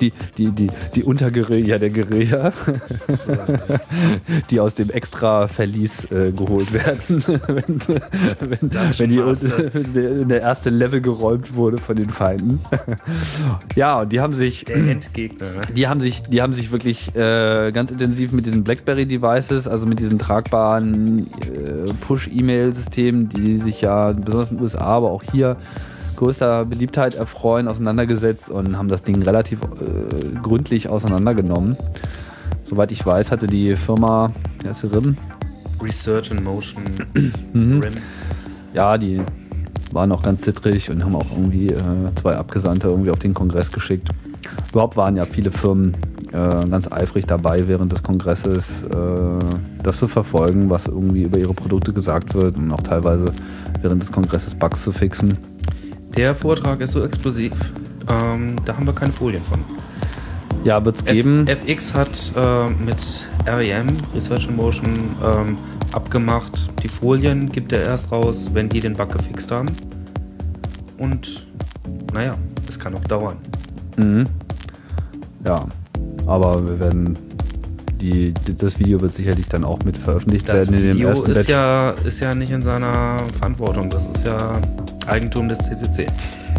[0.00, 2.52] die, die, die, die Unterguerilla der Guerilla,
[4.50, 7.80] die aus dem Extra-Verlies äh, geholt werden, wenn,
[8.40, 12.60] wenn, wenn, die, wenn der erste Level geräumt wurde von den Feinden.
[13.76, 14.64] ja, und die haben sich.
[14.64, 15.46] Der Endgegner.
[15.74, 20.00] Die haben sich, die haben sich wirklich äh, ganz intensiv mit diesen BlackBerry-Devices, also mit
[20.00, 25.51] diesen tragbaren äh, Push-E-Mail-Systemen, die sich ja besonders in den USA, aber auch hier
[26.16, 31.76] größter Beliebtheit erfreuen, auseinandergesetzt und haben das Ding relativ äh, gründlich auseinandergenommen.
[32.64, 34.30] Soweit ich weiß, hatte die Firma,
[34.62, 35.16] wer ist RIM?
[35.82, 36.84] Research in Motion
[37.52, 37.80] mhm.
[37.80, 37.94] RIM.
[38.72, 39.20] Ja, die
[39.90, 41.80] waren auch ganz zittrig und haben auch irgendwie äh,
[42.14, 44.08] zwei Abgesandte irgendwie auf den Kongress geschickt.
[44.70, 45.96] Überhaupt waren ja viele Firmen
[46.32, 48.88] äh, ganz eifrig dabei, während des Kongresses äh,
[49.82, 53.26] das zu verfolgen, was irgendwie über ihre Produkte gesagt wird und auch teilweise
[53.82, 55.36] während des Kongresses Bugs zu fixen.
[56.16, 57.52] Der Vortrag ist so explosiv,
[58.10, 59.60] ähm, da haben wir keine Folien von.
[60.64, 61.46] Ja, wird es geben.
[61.46, 65.58] FX hat äh, mit REM, Research in Motion, ähm,
[65.92, 69.68] abgemacht, die Folien gibt er erst raus, wenn die den Bug gefixt haben.
[70.98, 71.46] Und
[72.12, 72.36] naja,
[72.68, 73.36] es kann auch dauern.
[73.96, 74.26] Mhm.
[75.44, 75.66] Ja,
[76.26, 77.18] aber wir werden
[78.02, 80.88] die, das Video wird sicherlich dann auch mit veröffentlicht das werden.
[80.88, 83.88] Das Video ist ja, ist ja nicht in seiner Verantwortung.
[83.90, 84.60] Das ist ja
[85.06, 86.06] Eigentum des CCC.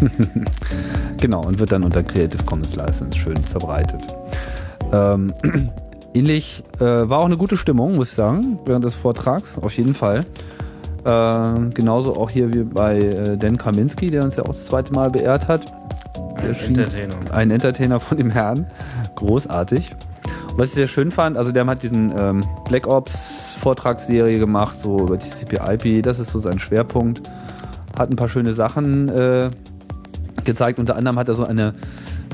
[1.20, 4.02] genau, und wird dann unter Creative Commons License schön verbreitet.
[4.92, 5.32] Ähm,
[6.14, 9.94] ähnlich äh, war auch eine gute Stimmung, muss ich sagen, während des Vortrags, auf jeden
[9.94, 10.24] Fall.
[11.04, 14.92] Äh, genauso auch hier wie bei äh, Dan Kaminski, der uns ja auch das zweite
[14.92, 15.66] Mal beehrt hat.
[16.36, 17.14] Ein Entertainer.
[17.32, 18.66] Ein Entertainer von dem Herrn.
[19.16, 19.94] Großartig.
[20.56, 25.00] Was ich sehr schön fand, also der hat diesen ähm, Black Ops Vortragsserie gemacht, so
[25.00, 27.28] über TCP/IP, das ist so sein Schwerpunkt.
[27.98, 29.50] Hat ein paar schöne Sachen äh,
[30.44, 30.78] gezeigt.
[30.78, 31.74] Unter anderem hat er so eine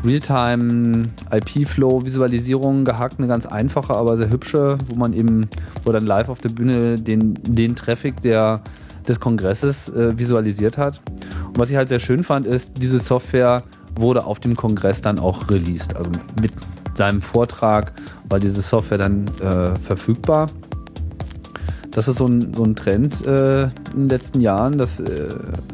[0.04, 5.48] Realtime IP-Flow Visualisierung gehackt, eine ganz einfache, aber sehr hübsche, wo man eben,
[5.84, 8.62] wo dann live auf der Bühne den, den Traffic der,
[9.06, 11.00] des Kongresses äh, visualisiert hat.
[11.48, 13.62] Und was ich halt sehr schön fand, ist, diese Software
[14.00, 15.96] wurde auf dem Kongress dann auch released.
[15.96, 16.10] Also
[16.40, 16.52] mit
[16.94, 17.92] seinem Vortrag
[18.28, 20.46] war diese Software dann äh, verfügbar.
[21.90, 25.28] Das ist so ein, so ein Trend äh, in den letzten Jahren, dass äh,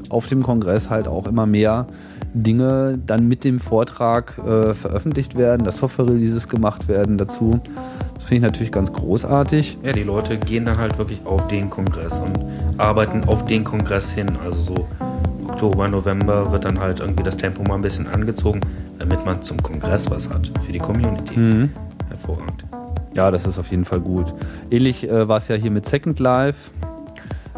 [0.09, 1.87] auf dem Kongress halt auch immer mehr
[2.33, 7.61] Dinge dann mit dem Vortrag äh, veröffentlicht werden, dass Software-Releases gemacht werden dazu.
[8.15, 9.79] Das finde ich natürlich ganz großartig.
[9.83, 12.39] Ja, die Leute gehen dann halt wirklich auf den Kongress und
[12.79, 14.29] arbeiten auf den Kongress hin.
[14.45, 14.87] Also so
[15.49, 18.61] Oktober, November wird dann halt irgendwie das Tempo mal ein bisschen angezogen,
[18.99, 21.39] damit man zum Kongress was hat für die Community.
[21.39, 21.71] Mhm.
[22.09, 22.65] Hervorragend.
[23.15, 24.35] Ja, das ist auf jeden Fall gut.
[24.71, 26.71] Ähnlich äh, war es ja hier mit Second Life.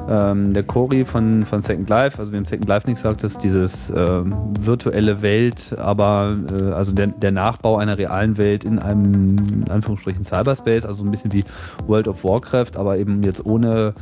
[0.09, 3.43] Ähm, der Cory von, von Second Life, also wir haben Second Life nichts gesagt, ist
[3.43, 4.23] dieses äh,
[4.61, 10.25] virtuelle Welt, aber äh, also der, der, Nachbau einer realen Welt in einem, in Anführungsstrichen,
[10.25, 11.45] Cyberspace, also ein bisschen wie
[11.87, 13.93] World of Warcraft, aber eben jetzt ohne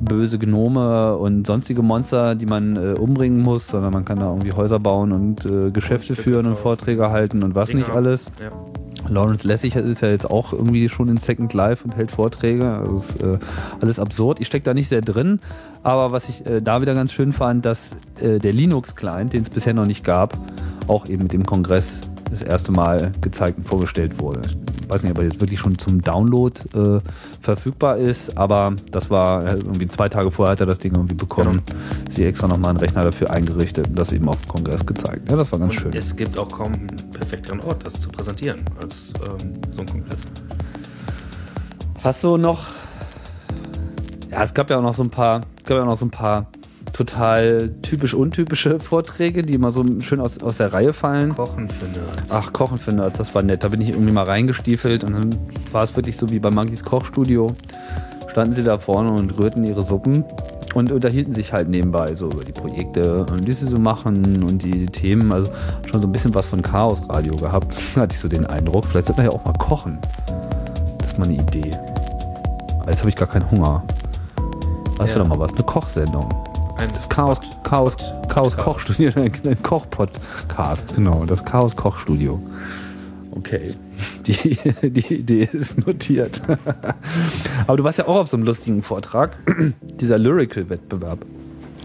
[0.00, 4.52] böse Gnome und sonstige Monster, die man äh, umbringen muss, sondern man kann da irgendwie
[4.52, 7.80] Häuser bauen und äh, Geschäfte und führen und Vorträge halten und was Dinge.
[7.80, 8.26] nicht alles.
[8.40, 8.50] Ja.
[9.08, 12.68] Lawrence Lessig ist ja jetzt auch irgendwie schon in Second Life und hält Vorträge.
[12.68, 13.38] Also ist äh,
[13.80, 14.40] alles absurd.
[14.40, 15.40] Ich stecke da nicht sehr drin,
[15.82, 19.50] aber was ich äh, da wieder ganz schön fand, dass äh, der Linux-Client, den es
[19.50, 20.36] bisher noch nicht gab,
[20.88, 24.40] auch eben mit dem Kongress das erste Mal gezeigt und vorgestellt wurde.
[24.86, 27.00] Ich weiß nicht, ob er jetzt wirklich schon zum Download äh,
[27.40, 31.16] verfügbar ist, aber das war äh, irgendwie zwei Tage vorher hat er das Ding irgendwie
[31.16, 31.62] bekommen.
[31.66, 31.80] Genau.
[32.08, 35.28] Sie extra nochmal einen Rechner dafür eingerichtet und das eben auf dem Kongress gezeigt.
[35.28, 35.92] Ja, das war ganz und schön.
[35.92, 40.22] Es gibt auch kaum einen perfekteren Ort, das zu präsentieren als ähm, so ein Kongress.
[42.04, 42.66] Hast du noch?
[44.30, 46.06] Ja, es gab ja auch noch so ein paar, es gab ja auch noch so
[46.06, 46.46] ein paar
[46.96, 51.34] total typisch untypische Vorträge, die immer so schön aus, aus der Reihe fallen.
[51.34, 52.32] Kochen für Nerds.
[52.32, 53.64] Ach, Kochen für Nerds, das war nett.
[53.64, 55.30] Da bin ich irgendwie mal reingestiefelt und dann
[55.72, 57.48] war es wirklich so wie bei Monkeys Kochstudio.
[58.30, 60.24] Standen sie da vorne und rührten ihre Suppen
[60.74, 64.86] und unterhielten sich halt nebenbei so über die Projekte, die sie so machen und die
[64.86, 65.32] Themen.
[65.32, 65.52] Also
[65.90, 67.76] schon so ein bisschen was von Chaos Radio gehabt.
[67.96, 68.86] hatte ich so den Eindruck.
[68.86, 69.98] Vielleicht sollte man ja auch mal kochen.
[70.98, 71.72] Das ist mal eine Idee.
[72.86, 73.82] Jetzt habe ich gar keinen Hunger.
[74.96, 75.16] Das ja.
[75.16, 75.52] wäre doch mal was.
[75.52, 76.28] Eine Kochsendung.
[76.78, 77.96] Ein das Chaos, Chaos,
[78.28, 82.38] Chaos Kochstudio, ein Koch-Podcast, genau, das Chaos Kochstudio.
[83.30, 83.74] Okay,
[84.26, 84.58] die,
[84.90, 86.42] die Idee ist notiert.
[87.66, 89.38] Aber du warst ja auch auf so einem lustigen Vortrag,
[90.00, 91.24] dieser Lyrical-Wettbewerb.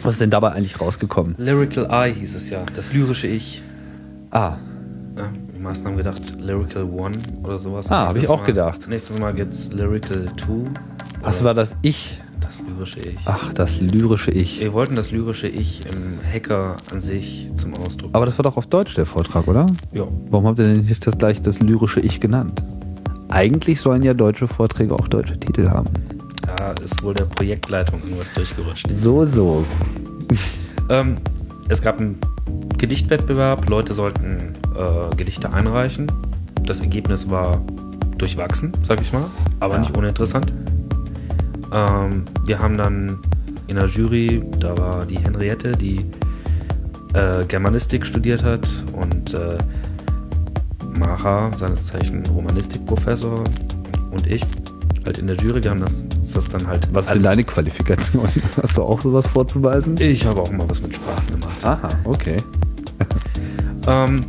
[0.03, 1.35] Was ist denn dabei eigentlich rausgekommen?
[1.37, 3.61] Lyrical Eye hieß es ja, das lyrische Ich.
[4.31, 4.57] Ah.
[5.15, 7.89] Ja, die meisten haben gedacht Lyrical One oder sowas.
[7.89, 8.87] Ah, habe ich auch Mal, gedacht.
[8.89, 10.65] Nächstes Mal gibt es Lyrical Two.
[11.21, 12.19] Was war das Ich?
[12.51, 13.19] Das lyrische Ich.
[13.23, 14.59] Ach, das lyrische Ich.
[14.59, 18.09] Wir wollten das lyrische Ich im Hacker an sich zum Ausdruck.
[18.11, 19.65] Aber das war doch auf Deutsch der Vortrag, oder?
[19.93, 20.05] Ja.
[20.29, 22.61] Warum habt ihr denn nicht das gleich das lyrische Ich genannt?
[23.29, 25.87] Eigentlich sollen ja deutsche Vorträge auch deutsche Titel haben.
[26.57, 28.85] Da ist wohl der Projektleitung irgendwas durchgerutscht.
[28.91, 29.65] So, so.
[30.89, 31.19] ähm,
[31.69, 32.17] es gab einen
[32.77, 33.69] Gedichtwettbewerb.
[33.69, 36.11] Leute sollten äh, Gedichte einreichen.
[36.63, 37.61] Das Ergebnis war
[38.17, 39.23] durchwachsen, sag ich mal,
[39.61, 39.79] aber ja.
[39.79, 40.51] nicht uninteressant.
[41.71, 43.19] Ähm, wir haben dann
[43.67, 46.05] in der Jury, da war die Henriette, die
[47.13, 49.57] äh, Germanistik studiert hat und äh,
[50.97, 53.43] Maha, seines Zeichen Romanistikprofessor
[54.11, 54.45] und ich
[55.05, 55.63] halt in der Jury.
[55.63, 56.87] Wir haben das, das dann halt.
[56.93, 58.27] Was ist denn deine Qualifikation?
[58.61, 59.95] Hast du auch sowas vorzuweisen?
[59.99, 61.63] Ich habe auch mal was mit Sprachen gemacht.
[61.65, 62.37] Aha, okay.
[63.87, 64.25] ähm,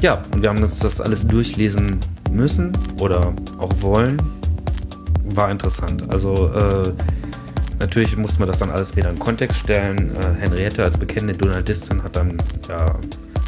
[0.00, 1.98] ja, und wir haben das, das alles durchlesen
[2.30, 4.20] müssen oder auch wollen
[5.24, 6.04] war interessant.
[6.10, 6.92] Also äh,
[7.78, 10.16] natürlich musste man das dann alles wieder in Kontext stellen.
[10.16, 12.36] Äh, Henriette als bekennende Donaldistin hat dann
[12.68, 12.94] ja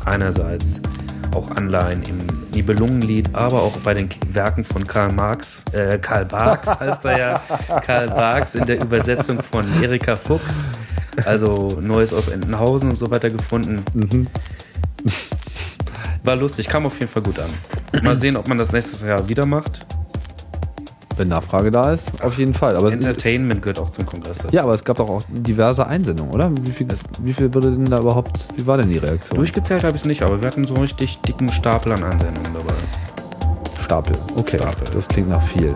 [0.05, 0.81] einerseits
[1.35, 2.19] auch Anleihen im
[2.55, 7.43] Nibelungenlied, aber auch bei den Werken von Karl Marx, äh, Karl Barks heißt er ja,
[7.85, 10.63] Karl Barks in der Übersetzung von Erika Fuchs,
[11.25, 13.85] also Neues aus Entenhausen und so weiter gefunden.
[13.95, 14.29] Mhm.
[16.23, 17.51] War lustig, kam auf jeden Fall gut an.
[18.03, 19.85] Mal sehen, ob man das nächstes Jahr wieder macht.
[21.17, 22.77] Wenn Nachfrage da ist, auf jeden Fall.
[22.77, 24.39] Aber Entertainment gehört auch zum Kongress.
[24.51, 26.51] Ja, aber es gab doch auch diverse Einsendungen, oder?
[26.61, 26.89] Wie viel,
[27.23, 29.37] wie viel wurde denn da überhaupt, wie war denn die Reaktion?
[29.37, 32.53] Durchgezählt habe ich es nicht, aber wir hatten so einen richtig dicken Stapel an Einsendungen
[32.53, 32.75] dabei.
[33.81, 34.59] Stapel, okay.
[34.59, 34.89] Stapel.
[34.93, 35.75] Das klingt nach viel.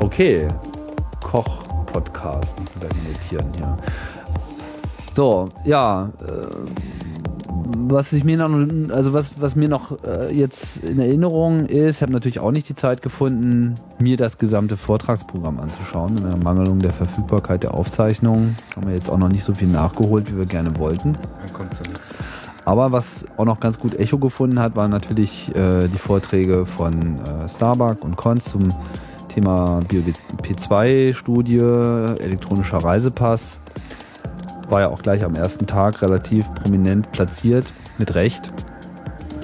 [0.00, 0.46] Okay.
[1.22, 3.76] Koch-Podcast, notieren hier.
[5.14, 6.10] So, ja.
[6.20, 6.93] Äh,
[7.76, 8.50] was ich mir noch,
[8.94, 12.68] also was, was mir noch äh, jetzt in Erinnerung ist, ich habe natürlich auch nicht
[12.68, 16.16] die Zeit gefunden, mir das gesamte Vortragsprogramm anzuschauen.
[16.18, 19.68] In der Mangelung der Verfügbarkeit der Aufzeichnungen haben wir jetzt auch noch nicht so viel
[19.68, 21.12] nachgeholt, wie wir gerne wollten.
[21.12, 22.16] Dann kommt so nichts.
[22.64, 26.92] Aber was auch noch ganz gut Echo gefunden hat, waren natürlich äh, die Vorträge von
[26.92, 28.62] äh, Starbuck und Konz zum
[29.28, 31.58] Thema BioP2-Studie,
[32.22, 33.60] elektronischer Reisepass
[34.70, 37.66] war ja auch gleich am ersten Tag relativ prominent platziert,
[37.98, 38.52] mit Recht.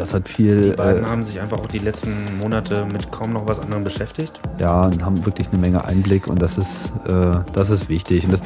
[0.00, 0.70] Das hat viel.
[0.70, 3.85] Die beiden äh, haben sich einfach auch die letzten Monate mit kaum noch was anderem
[3.85, 4.40] beschäftigt.
[4.59, 8.24] Ja, und haben wirklich eine Menge Einblick und das ist, äh, das ist wichtig.
[8.24, 8.40] Und das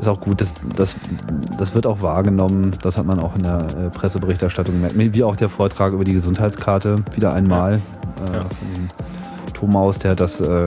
[0.00, 0.96] ist auch gut, das, das,
[1.58, 2.72] das wird auch wahrgenommen.
[2.82, 4.96] Das hat man auch in der äh, Presseberichterstattung gemerkt.
[5.14, 7.80] Wie auch der Vortrag über die Gesundheitskarte wieder einmal
[8.32, 8.38] ja.
[8.38, 8.88] Äh, von
[9.54, 10.66] Thomas, der hat das äh,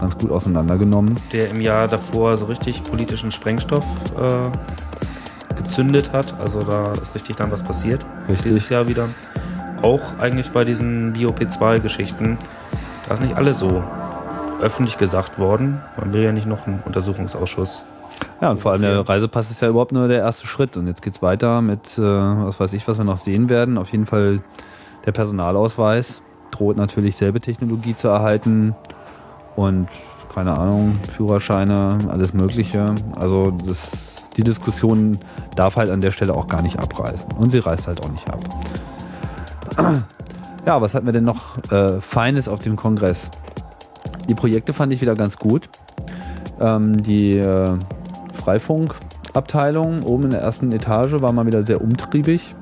[0.00, 1.16] ganz gut auseinandergenommen.
[1.32, 3.84] Der im Jahr davor so richtig politischen Sprengstoff
[4.18, 4.50] äh,
[5.56, 6.38] gezündet hat.
[6.40, 8.04] Also da ist richtig dann was passiert.
[8.28, 8.52] Richtig.
[8.52, 9.08] Dieses Jahr wieder.
[9.82, 12.38] Auch eigentlich bei diesen BioP2-Geschichten.
[13.08, 13.82] Da ist nicht alles so
[14.60, 15.80] öffentlich gesagt worden.
[15.96, 17.84] Man will ja nicht noch einen Untersuchungsausschuss.
[18.40, 20.76] Ja, und vor allem der Reisepass ist ja überhaupt nur der erste Schritt.
[20.76, 23.78] Und jetzt geht es weiter mit, äh, was weiß ich, was wir noch sehen werden.
[23.78, 24.40] Auf jeden Fall
[25.04, 28.74] der Personalausweis droht natürlich selbe Technologie zu erhalten.
[29.54, 29.88] Und
[30.34, 32.94] keine Ahnung, Führerscheine, alles Mögliche.
[33.18, 35.18] Also das die Diskussion
[35.54, 37.26] darf halt an der Stelle auch gar nicht abreißen.
[37.38, 38.40] Und sie reißt halt auch nicht ab.
[40.66, 43.30] Ja, was hatten wir denn noch äh, Feines auf dem Kongress?
[44.28, 45.68] Die Projekte fand ich wieder ganz gut.
[46.58, 47.78] Ähm, die äh,
[48.34, 52.54] Freifunkabteilung oben in der ersten Etage war mal wieder sehr umtriebig.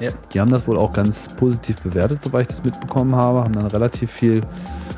[0.00, 0.10] Ja.
[0.32, 3.44] Die haben das wohl auch ganz positiv bewertet, soweit ich das mitbekommen habe.
[3.44, 4.40] Haben dann relativ viel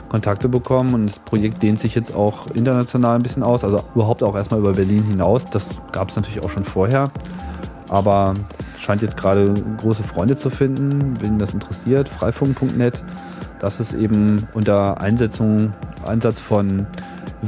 [0.09, 4.23] Kontakte bekommen und das Projekt dehnt sich jetzt auch international ein bisschen aus, also überhaupt
[4.23, 5.45] auch erstmal über Berlin hinaus.
[5.47, 7.09] Das gab es natürlich auch schon vorher,
[7.88, 8.35] aber
[8.79, 12.09] scheint jetzt gerade große Freunde zu finden, wen das interessiert.
[12.09, 13.03] Freifunk.net,
[13.59, 15.73] das ist eben unter Einsetzung,
[16.07, 16.87] Einsatz von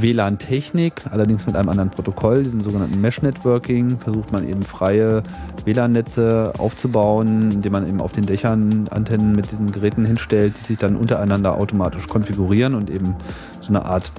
[0.01, 5.23] WLAN-Technik, allerdings mit einem anderen Protokoll, diesem sogenannten Mesh-Networking, versucht man eben freie
[5.65, 10.77] WLAN-Netze aufzubauen, indem man eben auf den Dächern Antennen mit diesen Geräten hinstellt, die sich
[10.77, 13.15] dann untereinander automatisch konfigurieren und eben
[13.61, 14.11] so eine Art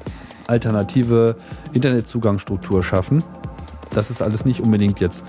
[0.47, 1.37] alternative
[1.73, 3.23] Internetzugangsstruktur schaffen.
[3.93, 5.25] Das ist alles nicht unbedingt jetzt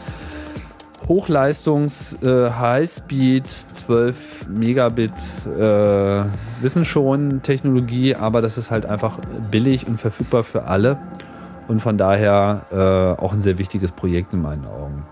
[1.12, 5.12] Hochleistungs äh, Highspeed 12 Megabit
[5.46, 6.24] äh,
[6.62, 9.20] wissen schon Technologie, aber das ist halt einfach
[9.52, 10.98] billig und verfügbar für alle
[11.68, 15.04] und von daher äh, auch ein sehr wichtiges Projekt in meinen Augen.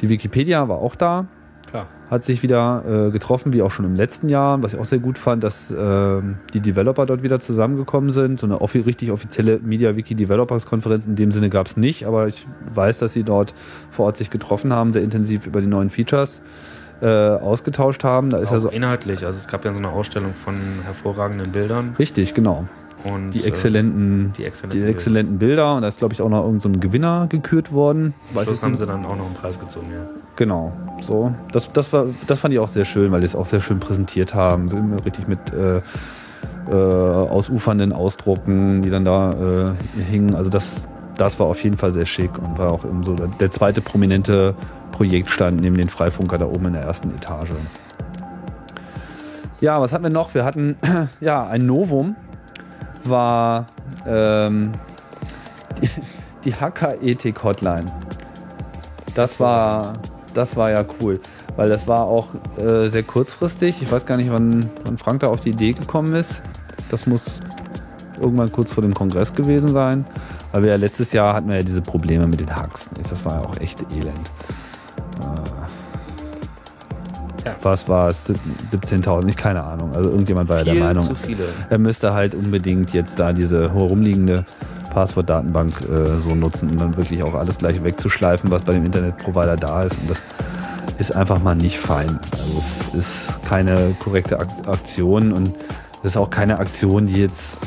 [0.00, 1.26] Die Wikipedia war auch da.
[1.70, 1.86] Klar.
[2.10, 5.00] Hat sich wieder äh, getroffen, wie auch schon im letzten Jahr, was ich auch sehr
[5.00, 6.22] gut fand, dass äh,
[6.54, 8.38] die Developer dort wieder zusammengekommen sind.
[8.38, 12.28] So eine offi richtig offizielle MediaWiki Developers Konferenz in dem Sinne gab es nicht, aber
[12.28, 13.54] ich weiß, dass sie dort
[13.90, 16.40] vor Ort sich getroffen haben, sehr intensiv über die neuen Features
[17.02, 18.30] äh, ausgetauscht haben.
[18.30, 21.52] Da ist auch ja so inhaltlich, also es gab ja so eine Ausstellung von hervorragenden
[21.52, 21.94] Bildern.
[21.98, 22.66] Richtig, genau.
[23.04, 25.56] Und die exzellenten, die exzellenten, die exzellenten Bilder.
[25.56, 25.74] Bilder.
[25.76, 28.14] Und da ist, glaube ich, auch noch irgendein so Gewinner gekürt worden.
[28.32, 30.06] Weiß Schluss haben sie dann auch noch einen Preis gezogen, ja.
[30.36, 30.72] Genau.
[31.00, 31.34] So.
[31.52, 33.80] Das, das, war, das fand ich auch sehr schön, weil die es auch sehr schön
[33.80, 34.68] präsentiert haben.
[34.68, 35.80] So richtig mit äh,
[36.68, 40.34] äh, ausufernden Ausdrucken, die dann da äh, hingen.
[40.34, 43.80] Also das, das war auf jeden Fall sehr schick und war auch so der zweite
[43.80, 44.54] prominente
[44.92, 47.52] Projektstand neben den Freifunker da oben in der ersten Etage.
[49.60, 50.34] Ja, was hatten wir noch?
[50.34, 50.76] Wir hatten
[51.20, 52.16] ja ein Novum
[53.08, 53.66] war
[54.06, 54.72] ähm,
[55.80, 55.88] die,
[56.44, 57.84] die Hacker-Ethik-Hotline.
[59.14, 59.94] Das war,
[60.34, 61.20] das war ja cool,
[61.56, 63.80] weil das war auch äh, sehr kurzfristig.
[63.82, 66.42] Ich weiß gar nicht, wann, wann Frank da auf die Idee gekommen ist.
[66.90, 67.40] Das muss
[68.20, 70.06] irgendwann kurz vor dem Kongress gewesen sein.
[70.52, 72.90] Weil wir ja letztes Jahr hatten wir ja diese Probleme mit den Hacks.
[73.10, 74.30] Das war ja auch echt elend.
[77.46, 77.56] Ja.
[77.62, 79.94] was war es, 17.000, ich keine Ahnung.
[79.94, 81.16] Also irgendjemand war Viel ja der Meinung,
[81.70, 84.44] er müsste halt unbedingt jetzt da diese herumliegende
[84.90, 89.56] Passwortdatenbank äh, so nutzen, um dann wirklich auch alles gleich wegzuschleifen, was bei dem Internetprovider
[89.56, 89.98] da ist.
[90.00, 90.22] Und das
[90.98, 92.18] ist einfach mal nicht fein.
[92.32, 95.54] Also es ist keine korrekte Aktion und
[96.02, 97.58] es ist auch keine Aktion, die jetzt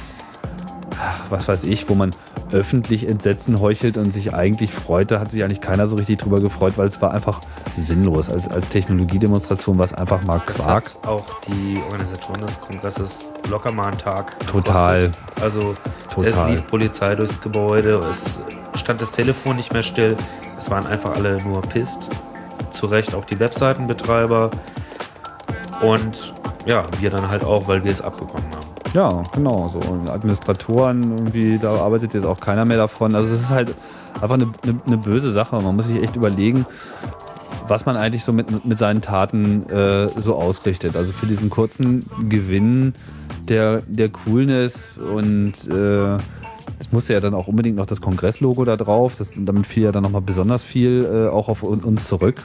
[1.30, 2.12] was weiß ich, wo man
[2.52, 5.12] öffentlich Entsetzen heuchelt und sich eigentlich freut.
[5.12, 7.42] Da hat sich eigentlich keiner so richtig drüber gefreut, weil es war einfach
[7.78, 8.30] sinnlos.
[8.30, 10.84] Als, als Technologiedemonstration war es einfach mal Quark.
[10.86, 14.40] Das hat auch die Organisatoren des Kongresses locker mal einen Tag.
[14.48, 15.02] Total.
[15.02, 15.44] Gekostet.
[15.44, 15.74] Also
[16.14, 16.30] Total.
[16.30, 18.40] es lief Polizei durchs Gebäude, es
[18.76, 20.18] stand das Telefon nicht mehr still.
[20.58, 22.10] Es waren einfach alle nur pisst.
[22.72, 24.52] Zu Recht auch die Webseitenbetreiber.
[25.82, 26.34] Und
[26.66, 28.69] ja, wir dann halt auch, weil wir es abbekommen haben.
[28.94, 29.70] Ja, genau.
[29.70, 33.14] So und Administratoren, irgendwie, da arbeitet jetzt auch keiner mehr davon.
[33.16, 33.76] Also es ist halt
[34.16, 35.62] einfach eine, eine, eine böse Sache.
[35.62, 36.66] Man muss sich echt überlegen,
[37.68, 40.96] was man eigentlich so mit, mit seinen Taten äh, so ausrichtet.
[40.96, 42.94] Also für diesen kurzen Gewinn
[43.48, 46.18] der, der Coolness und äh,
[46.80, 49.16] es musste ja dann auch unbedingt noch das Kongresslogo da drauf.
[49.18, 52.44] Das, damit fiel ja dann nochmal besonders viel äh, auch auf uns zurück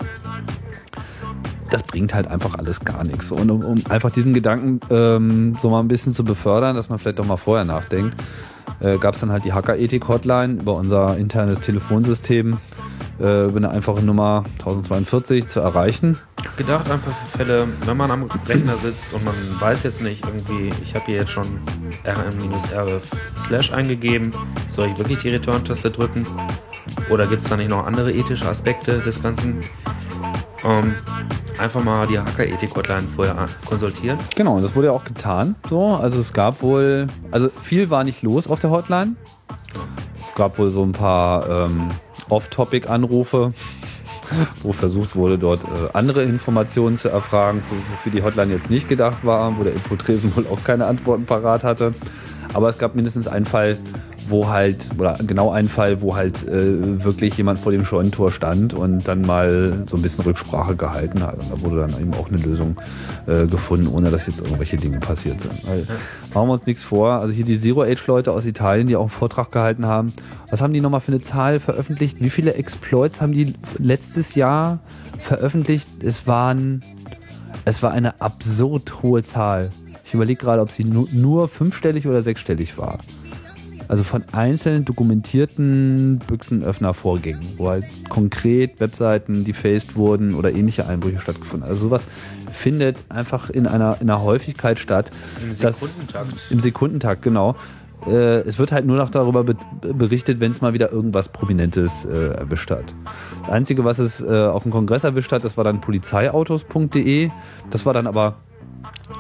[1.74, 3.32] das bringt halt einfach alles gar nichts.
[3.32, 7.00] Und um, um einfach diesen Gedanken ähm, so mal ein bisschen zu befördern, dass man
[7.00, 8.14] vielleicht doch mal vorher nachdenkt,
[8.78, 12.58] äh, gab es dann halt die Hacker-Ethik-Hotline über unser internes Telefonsystem
[13.18, 16.16] äh, über eine einfache Nummer 1042 zu erreichen.
[16.56, 20.72] Gedacht einfach für Fälle, wenn man am Rechner sitzt und man weiß jetzt nicht irgendwie,
[20.80, 21.58] ich habe hier jetzt schon
[22.04, 23.02] rm-rf
[23.46, 24.30] slash eingegeben,
[24.68, 26.24] soll ich wirklich die Return-Taste drücken?
[27.10, 29.58] Oder gibt es da nicht noch andere ethische Aspekte des Ganzen?
[30.64, 30.94] Ähm,
[31.58, 34.18] einfach mal die Hacker-Ethik-Hotline vorher konsultieren.
[34.34, 35.54] Genau, das wurde ja auch getan.
[35.68, 39.16] So, also es gab wohl, also viel war nicht los auf der Hotline.
[40.16, 41.90] Es gab wohl so ein paar ähm,
[42.28, 43.52] Off-Topic-Anrufe,
[44.62, 49.24] wo versucht wurde, dort äh, andere Informationen zu erfragen, wofür die Hotline jetzt nicht gedacht
[49.24, 51.94] war, wo der Infotresen wohl auch keine Antworten parat hatte.
[52.52, 53.76] Aber es gab mindestens einen Fall,
[54.28, 58.74] wo halt, oder genau ein Fall, wo halt äh, wirklich jemand vor dem Scheunentor stand
[58.74, 61.34] und dann mal so ein bisschen Rücksprache gehalten hat.
[61.34, 62.76] Und da wurde dann eben auch eine Lösung
[63.26, 65.66] äh, gefunden, ohne dass jetzt irgendwelche Dinge passiert sind.
[65.66, 65.86] Weil,
[66.32, 67.12] machen wir uns nichts vor.
[67.12, 70.12] Also hier die Zero-Age-Leute aus Italien, die auch einen Vortrag gehalten haben.
[70.50, 72.20] Was haben die nochmal für eine Zahl veröffentlicht?
[72.20, 74.78] Wie viele Exploits haben die letztes Jahr
[75.20, 75.88] veröffentlicht?
[76.02, 76.82] Es waren,
[77.64, 79.70] es war eine absurd hohe Zahl.
[80.04, 82.98] Ich überlege gerade, ob sie nur, nur fünfstellig oder sechsstellig war.
[83.89, 91.68] Also von einzelnen dokumentierten Büchsenöffnervorgängen, wo halt konkret Webseiten defaced wurden oder ähnliche Einbrüche stattgefunden.
[91.68, 92.07] Also sowas
[92.53, 95.11] findet einfach in einer, in einer Häufigkeit statt.
[95.43, 96.51] Im Sekundentakt.
[96.51, 97.57] Im Sekundentakt, genau.
[98.07, 102.28] Äh, es wird halt nur noch darüber berichtet, wenn es mal wieder irgendwas Prominentes äh,
[102.28, 102.95] erwischt hat.
[103.43, 107.30] Das Einzige, was es äh, auf dem Kongress erwischt hat, das war dann polizeiautos.de.
[107.70, 108.37] Das war dann aber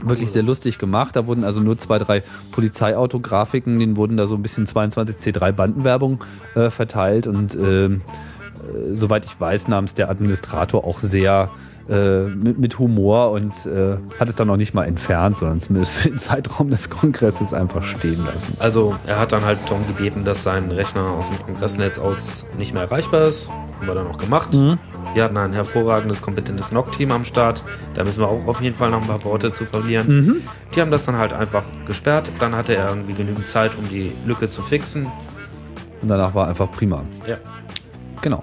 [0.02, 1.16] wirklich sehr lustig gemacht.
[1.16, 5.52] Da wurden also nur zwei, drei Polizeiautografiken, denen wurden da so ein bisschen 22 C3
[5.52, 7.98] Bandenwerbung äh, verteilt und äh, äh,
[8.92, 11.50] soweit ich weiß, nahm es der Administrator auch sehr
[11.88, 15.92] äh, mit, mit, Humor und äh, hat es dann noch nicht mal entfernt, sondern zumindest
[15.92, 18.56] für den Zeitraum des Kongresses einfach stehen lassen.
[18.58, 22.72] Also er hat dann halt darum gebeten, dass sein Rechner aus dem Kongressnetz aus nicht
[22.72, 23.48] mehr erreichbar ist.
[23.48, 24.52] Haben wir dann auch gemacht.
[24.54, 24.78] Mhm.
[25.14, 27.62] Wir hatten ein hervorragendes, kompetentes NOC-Team am Start.
[27.94, 30.06] Da müssen wir auch auf jeden Fall noch ein paar Worte zu verlieren.
[30.08, 30.36] Mhm.
[30.74, 32.28] Die haben das dann halt einfach gesperrt.
[32.40, 35.06] Dann hatte er irgendwie genügend Zeit, um die Lücke zu fixen.
[36.00, 37.02] Und danach war einfach prima.
[37.26, 37.36] Ja.
[38.22, 38.42] Genau.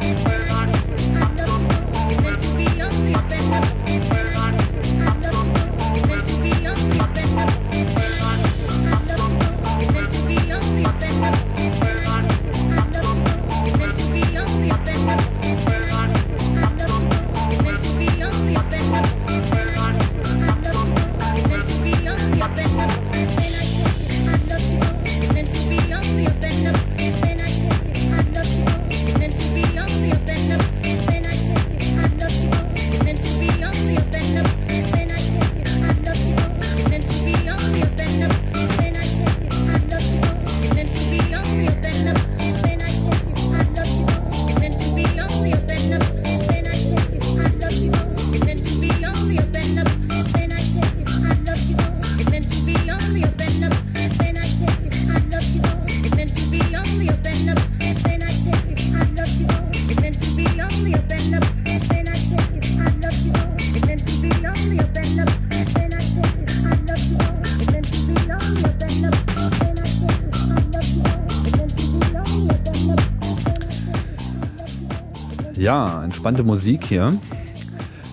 [76.21, 77.17] entspannte Musik hier.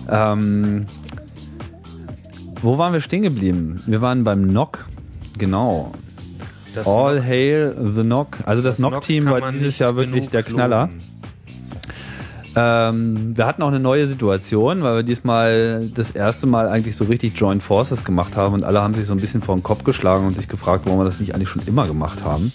[0.09, 0.87] Ähm,
[2.59, 3.79] wo waren wir stehen geblieben?
[3.85, 4.87] Wir waren beim Knock.
[5.37, 5.91] Genau.
[6.73, 8.37] Das All Knock, Hail the Knock.
[8.47, 10.89] Also das, das Knock-Team war dieses Jahr wirklich der Knaller.
[12.55, 17.03] Ähm, wir hatten auch eine neue Situation, weil wir diesmal das erste Mal eigentlich so
[17.03, 19.83] richtig Joint Forces gemacht haben und alle haben sich so ein bisschen vor den Kopf
[19.83, 22.51] geschlagen und sich gefragt, warum wir das nicht eigentlich schon immer gemacht haben.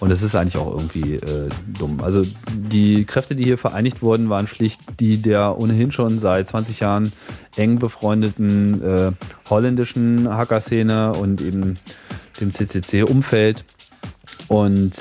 [0.00, 2.00] Und es ist eigentlich auch irgendwie äh, dumm.
[2.02, 2.22] Also
[2.52, 7.12] die Kräfte, die hier vereinigt wurden, waren schlicht die der ohnehin schon seit 20 Jahren
[7.56, 9.12] eng befreundeten äh,
[9.50, 11.78] holländischen Hacker-Szene und eben
[12.40, 13.64] dem CCC-Umfeld.
[14.46, 14.92] Und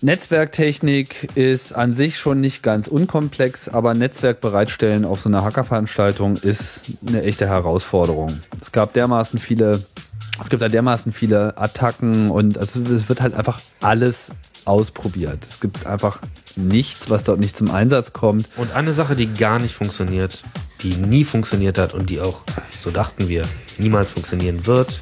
[0.00, 6.36] Netzwerktechnik ist an sich schon nicht ganz unkomplex, aber Netzwerk bereitstellen auf so einer Hackerveranstaltung
[6.36, 8.40] ist eine echte Herausforderung.
[8.60, 9.82] Es gab dermaßen viele
[10.40, 14.30] es gibt da dermaßen viele Attacken und also es wird halt einfach alles
[14.64, 15.38] ausprobiert.
[15.48, 16.18] Es gibt einfach
[16.56, 18.48] nichts, was dort nicht zum Einsatz kommt.
[18.56, 20.42] Und eine Sache, die gar nicht funktioniert,
[20.82, 22.42] die nie funktioniert hat und die auch,
[22.78, 23.42] so dachten wir,
[23.78, 25.00] niemals funktionieren wird.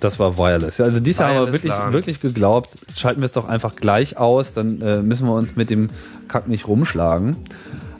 [0.00, 0.80] Das war Wireless.
[0.80, 4.80] Also dies haben wir wirklich, wirklich geglaubt, schalten wir es doch einfach gleich aus, dann
[4.82, 5.88] äh, müssen wir uns mit dem
[6.28, 7.36] Kack nicht rumschlagen.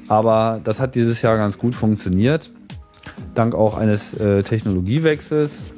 [0.09, 2.51] Aber das hat dieses Jahr ganz gut funktioniert.
[3.35, 5.75] Dank auch eines äh, Technologiewechsels.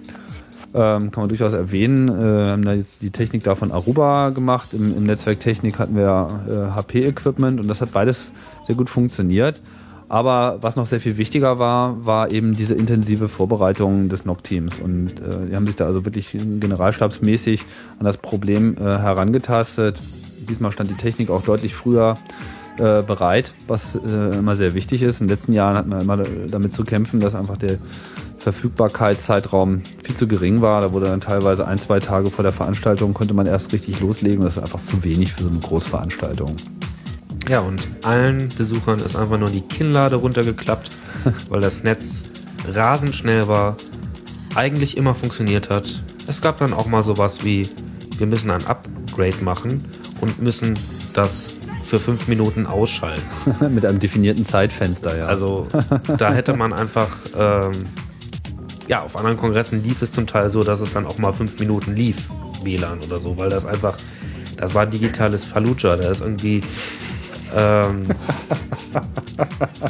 [0.75, 2.09] Ähm, kann man durchaus erwähnen.
[2.09, 4.75] Äh, haben da jetzt die Technik da von Aruba gemacht.
[4.75, 8.33] Im, im Netzwerk Technik hatten wir äh, HP-Equipment und das hat beides
[8.67, 9.63] sehr gut funktioniert.
[10.11, 14.79] Aber was noch sehr viel wichtiger war, war eben diese intensive Vorbereitung des NOC-Teams.
[14.79, 17.65] Und äh, die haben sich da also wirklich generalstabsmäßig
[17.99, 19.99] an das Problem äh, herangetastet.
[20.49, 22.15] Diesmal stand die Technik auch deutlich früher
[22.79, 25.21] äh, bereit, was äh, immer sehr wichtig ist.
[25.21, 27.79] In den letzten Jahren hat man immer damit zu kämpfen, dass einfach der
[28.39, 30.81] Verfügbarkeitszeitraum viel zu gering war.
[30.81, 34.41] Da wurde dann teilweise ein, zwei Tage vor der Veranstaltung konnte man erst richtig loslegen.
[34.41, 36.55] Das ist einfach zu wenig für so eine Großveranstaltung.
[37.49, 40.91] Ja, und allen Besuchern ist einfach nur die Kinnlade runtergeklappt,
[41.49, 42.25] weil das Netz
[42.67, 43.77] rasend schnell war,
[44.55, 46.03] eigentlich immer funktioniert hat.
[46.27, 47.69] Es gab dann auch mal sowas wie,
[48.19, 49.85] wir müssen ein Upgrade machen
[50.21, 50.79] und müssen
[51.15, 51.49] das
[51.83, 53.23] für fünf Minuten ausschalten.
[53.75, 55.27] Mit einem definierten Zeitfenster, ja.
[55.27, 55.69] Also
[56.19, 57.73] da hätte man einfach ähm,
[58.89, 61.59] ja, auf anderen Kongressen lief es zum Teil so, dass es dann auch mal fünf
[61.61, 62.29] Minuten lief,
[62.63, 63.97] WLAN oder so, weil das einfach,
[64.57, 65.97] das war digitales Fallujah.
[65.97, 66.63] Da ist irgendwie
[67.55, 68.05] ähm,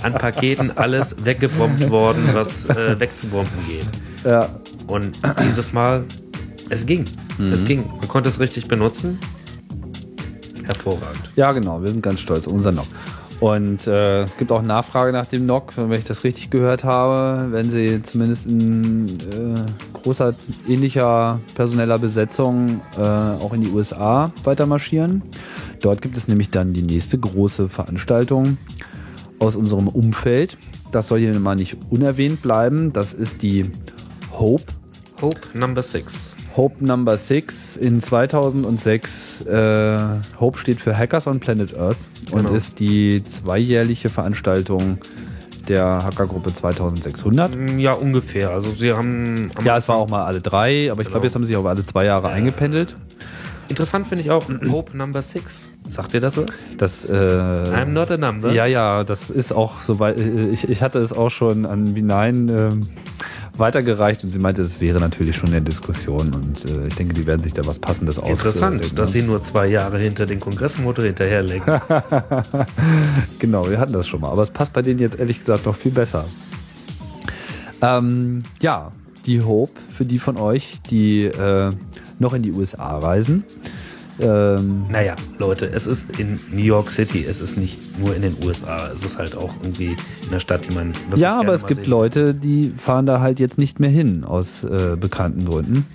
[0.02, 3.86] an Paketen alles weggebombt worden, was äh, wegzubomben geht.
[4.24, 4.48] Ja.
[4.88, 6.04] Und dieses Mal,
[6.70, 7.04] es ging.
[7.38, 7.52] Mhm.
[7.52, 7.86] Es ging.
[7.86, 9.18] Man konnte es richtig benutzen.
[10.64, 11.30] Hervorragend.
[11.36, 11.80] Ja, genau.
[11.82, 12.46] Wir sind ganz stolz.
[12.46, 12.86] Unser Nock.
[13.40, 17.70] Und äh, gibt auch Nachfrage nach dem NOC, wenn ich das richtig gehört habe, wenn
[17.70, 20.34] sie zumindest in äh, großer
[20.66, 25.22] ähnlicher personeller Besetzung äh, auch in die USA weiter marschieren.
[25.80, 28.58] Dort gibt es nämlich dann die nächste große Veranstaltung
[29.38, 30.58] aus unserem Umfeld.
[30.90, 32.92] Das soll hier mal nicht unerwähnt bleiben.
[32.92, 33.70] Das ist die
[34.32, 34.64] Hope.
[35.20, 36.36] Hope Number 6.
[36.58, 39.42] Hope Number 6 in 2006.
[39.42, 39.98] Äh,
[40.40, 41.96] Hope steht für Hackers on Planet Earth
[42.32, 42.52] und genau.
[42.52, 44.98] ist die zweijährliche Veranstaltung
[45.68, 47.54] der Hackergruppe 2600.
[47.54, 48.50] Mm, ja, ungefähr.
[48.50, 49.52] Also sie haben.
[49.64, 51.12] Ja, es war auch mal alle drei, aber ich genau.
[51.12, 52.96] glaube, jetzt haben sie sich auf alle zwei Jahre äh, eingependelt.
[53.68, 55.70] Interessant finde ich auch Hope Number 6.
[55.88, 56.46] Sagt ihr das was?
[56.76, 58.52] Das, äh, I'm not a number.
[58.52, 60.18] Ja, ja, das ist auch soweit.
[60.18, 62.48] Äh, ich, ich hatte es auch schon an Binein.
[62.48, 62.80] Ähm,
[63.58, 67.26] weitergereicht und sie meinte, es wäre natürlich schon eine Diskussion und äh, ich denke, die
[67.26, 68.28] werden sich da was Passendes aus.
[68.28, 71.64] Interessant, äh, dass sie nur zwei Jahre hinter den Kongressmotor hinterherlegen.
[73.38, 75.76] genau, wir hatten das schon mal, aber es passt bei denen jetzt ehrlich gesagt noch
[75.76, 76.24] viel besser.
[77.80, 78.92] Ähm, ja,
[79.26, 81.70] die Hope für die von euch, die äh,
[82.18, 83.44] noch in die USA reisen.
[84.20, 88.34] Ähm, naja, Leute, es ist in New York City, es ist nicht nur in den
[88.44, 91.66] USA, es ist halt auch irgendwie in der Stadt, die man wirklich Ja, aber es
[91.66, 91.90] gibt sehen.
[91.90, 95.86] Leute, die fahren da halt jetzt nicht mehr hin, aus äh, bekannten Gründen.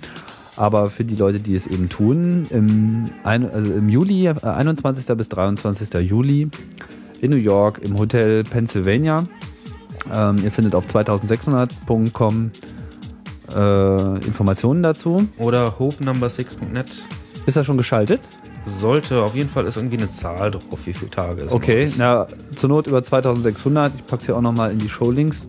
[0.56, 5.06] Aber für die Leute, die es eben tun, im, also im Juli, äh, 21.
[5.18, 5.94] bis 23.
[6.02, 6.50] Juli
[7.22, 9.24] in New York im Hotel Pennsylvania.
[10.14, 12.52] Ähm, ihr findet auf 2600.com
[13.56, 15.28] äh, Informationen dazu.
[15.38, 16.88] Oder hopenumber6.net.
[17.46, 18.22] Ist er schon geschaltet?
[18.66, 22.28] Sollte, auf jeden Fall ist irgendwie eine Zahl drauf, wie viele Tage es Okay, na,
[22.56, 23.94] zur Not über 2600.
[23.96, 25.48] Ich packe es hier auch nochmal in die Showlinks.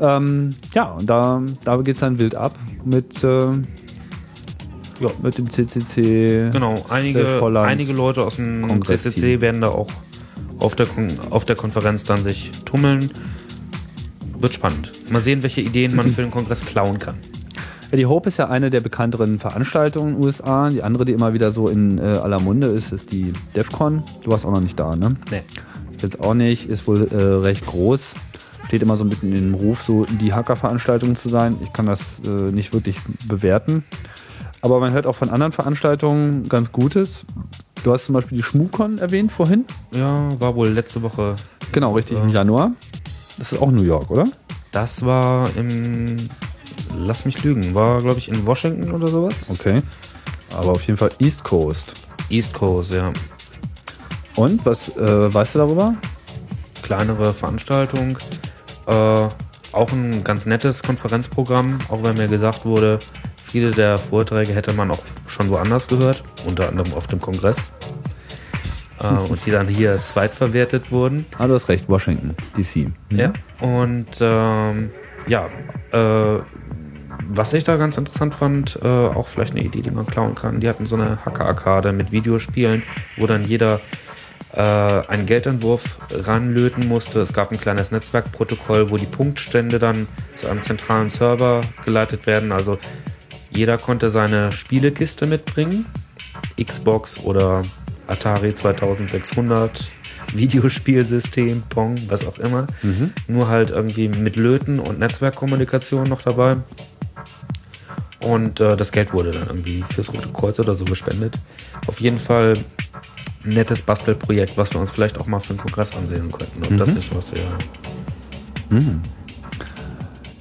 [0.00, 3.46] Ähm, ja, und da, da geht es dann wild ab mit, äh,
[5.00, 5.10] ja.
[5.22, 6.50] mit dem CCC.
[6.52, 9.90] Genau, einige, einige Leute aus dem CCC werden da auch
[10.58, 10.88] auf der,
[11.30, 13.10] auf der Konferenz dann sich tummeln.
[14.40, 14.92] Wird spannend.
[15.10, 17.16] Mal sehen, welche Ideen man für den Kongress klauen kann.
[17.96, 20.68] Die Hope ist ja eine der bekannteren Veranstaltungen in den USA.
[20.68, 24.02] Die andere, die immer wieder so in äh, aller Munde ist, ist die DEFCON.
[24.22, 25.14] Du warst auch noch nicht da, ne?
[25.30, 25.42] Nee.
[26.00, 28.12] Jetzt auch nicht, ist wohl äh, recht groß.
[28.66, 31.56] Steht immer so ein bisschen in dem Ruf, so die Hacker-Veranstaltung zu sein.
[31.62, 33.84] Ich kann das äh, nicht wirklich bewerten.
[34.60, 37.24] Aber man hört auch von anderen Veranstaltungen ganz Gutes.
[37.84, 39.64] Du hast zum Beispiel die Schmukon erwähnt vorhin.
[39.92, 41.36] Ja, war wohl letzte Woche.
[41.72, 42.72] Genau, richtig, im Januar.
[43.38, 44.24] Das ist auch New York, oder?
[44.72, 46.16] Das war im.
[46.96, 47.74] Lass mich lügen.
[47.74, 49.50] War, glaube ich, in Washington oder sowas.
[49.50, 49.82] Okay.
[50.56, 51.92] Aber auf jeden Fall East Coast.
[52.30, 53.12] East Coast, ja.
[54.36, 55.94] Und was äh, weißt du darüber?
[56.82, 58.18] Kleinere Veranstaltung.
[58.86, 59.28] Äh,
[59.72, 62.98] auch ein ganz nettes Konferenzprogramm, auch wenn mir gesagt wurde,
[63.36, 67.70] viele der Vorträge hätte man auch schon woanders gehört, unter anderem auf dem Kongress.
[69.00, 71.26] Äh, und die dann hier zweitverwertet wurden.
[71.38, 72.90] Ah, du hast recht, Washington, DC.
[73.10, 73.18] Mhm.
[73.18, 73.32] Ja.
[73.60, 74.90] Und ähm,
[75.26, 75.46] ja,
[75.92, 76.40] äh,
[77.28, 80.60] was ich da ganz interessant fand, äh, auch vielleicht eine Idee, die man klauen kann,
[80.60, 82.82] die hatten so eine Hacker-Arkade mit Videospielen,
[83.18, 83.80] wo dann jeder
[84.54, 87.20] äh, einen Geldentwurf ranlöten musste.
[87.20, 92.50] Es gab ein kleines Netzwerkprotokoll, wo die Punktstände dann zu einem zentralen Server geleitet werden.
[92.50, 92.78] Also
[93.50, 95.84] jeder konnte seine Spielekiste mitbringen.
[96.62, 97.62] Xbox oder
[98.06, 99.90] Atari 2600,
[100.32, 102.66] Videospielsystem, Pong, was auch immer.
[102.82, 103.12] Mhm.
[103.26, 106.56] Nur halt irgendwie mit Löten und Netzwerkkommunikation noch dabei.
[108.20, 111.36] Und äh, das Geld wurde dann irgendwie fürs Rote Kreuz oder so gespendet.
[111.86, 112.54] Auf jeden Fall
[113.44, 116.64] ein nettes Bastelprojekt, was wir uns vielleicht auch mal für einen Kongress ansehen könnten.
[116.64, 117.58] Ob das nicht was wäre.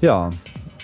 [0.01, 0.29] Ja,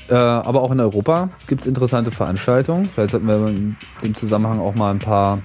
[0.10, 2.86] äh, aber auch in Europa gibt es interessante Veranstaltungen.
[2.86, 5.42] Vielleicht sollten wir in dem Zusammenhang auch mal ein paar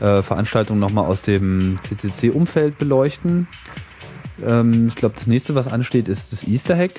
[0.00, 3.48] äh, Veranstaltungen nochmal aus dem CCC-Umfeld beleuchten.
[4.46, 6.92] Ähm, ich glaube, das nächste, was ansteht, ist das Easter Hack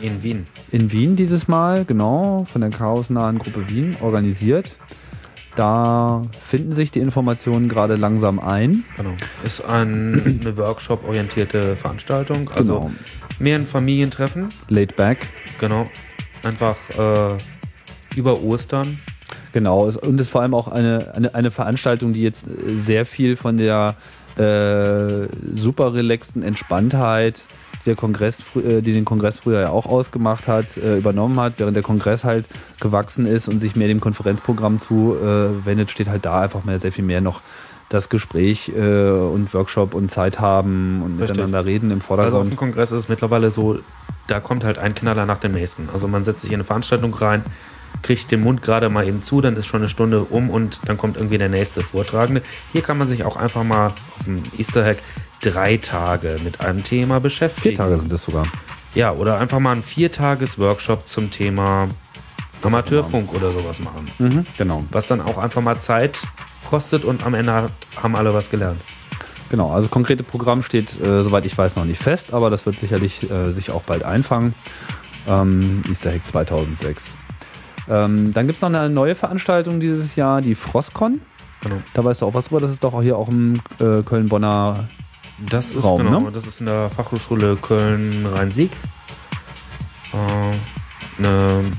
[0.00, 0.46] In Wien.
[0.70, 4.70] in Wien dieses Mal, genau, von der chaosnahen Gruppe Wien organisiert.
[5.56, 8.84] Da finden sich die Informationen gerade langsam ein.
[8.96, 9.10] Genau.
[9.44, 12.50] Ist ein, eine Workshop-orientierte Veranstaltung.
[12.54, 12.90] Also Genau.
[13.38, 14.48] mehr ein Familientreffen.
[14.68, 15.26] Laid back.
[15.58, 15.90] Genau.
[16.44, 17.36] Einfach äh,
[18.16, 19.00] über Ostern.
[19.52, 23.04] Genau, und es ist vor allem auch eine, eine, eine Veranstaltung, die jetzt äh, sehr
[23.04, 23.96] viel von der
[24.36, 27.44] äh, super relaxten Entspanntheit,
[27.86, 31.76] der Kongress, äh, die den Kongress früher ja auch ausgemacht hat, äh, übernommen hat, während
[31.76, 32.46] der Kongress halt
[32.80, 37.04] gewachsen ist und sich mehr dem Konferenzprogramm zuwendet, steht halt da einfach mehr, sehr viel
[37.04, 37.40] mehr noch
[37.88, 41.30] das Gespräch äh, und Workshop und Zeit haben und Richtig.
[41.36, 42.50] miteinander reden im Also auf Vordergrund.
[42.50, 43.80] dem Kongress ist es mittlerweile so,
[44.28, 45.88] da kommt halt ein Knaller nach dem nächsten.
[45.92, 47.44] Also man setzt sich in eine Veranstaltung rein,
[48.02, 50.96] kriegt den Mund gerade mal eben zu, dann ist schon eine Stunde um und dann
[50.98, 52.42] kommt irgendwie der nächste Vortragende.
[52.70, 54.98] Hier kann man sich auch einfach mal auf dem Easter Hack
[55.40, 57.70] drei Tage mit einem Thema beschäftigen.
[57.70, 58.46] Vier Tage sind es sogar.
[58.94, 61.88] Ja, oder einfach mal einen Viertages-Workshop zum Thema
[62.62, 64.10] Amateurfunk oder sowas machen.
[64.18, 64.84] Mhm, genau.
[64.90, 66.20] Was dann auch einfach mal Zeit
[66.68, 67.72] kostet und am Ende hat,
[68.02, 68.80] haben alle was gelernt.
[69.50, 72.66] Genau, also das konkrete Programm steht, äh, soweit ich weiß, noch nicht fest, aber das
[72.66, 74.54] wird sicherlich äh, sich auch bald einfangen.
[75.26, 77.14] Ähm, Easter Hack 2006.
[77.88, 81.20] Ähm, dann gibt es noch eine neue Veranstaltung dieses Jahr, die Frostcon.
[81.62, 81.76] Genau.
[81.94, 84.88] Da weißt du auch was drüber, das ist doch auch hier auch im äh, Köln-Bonner.
[85.48, 86.32] Das ist Raum, genau, ne?
[86.32, 88.70] das ist in der Fachhochschule Köln-Rhein-Sieg.
[90.12, 91.72] Äh, eine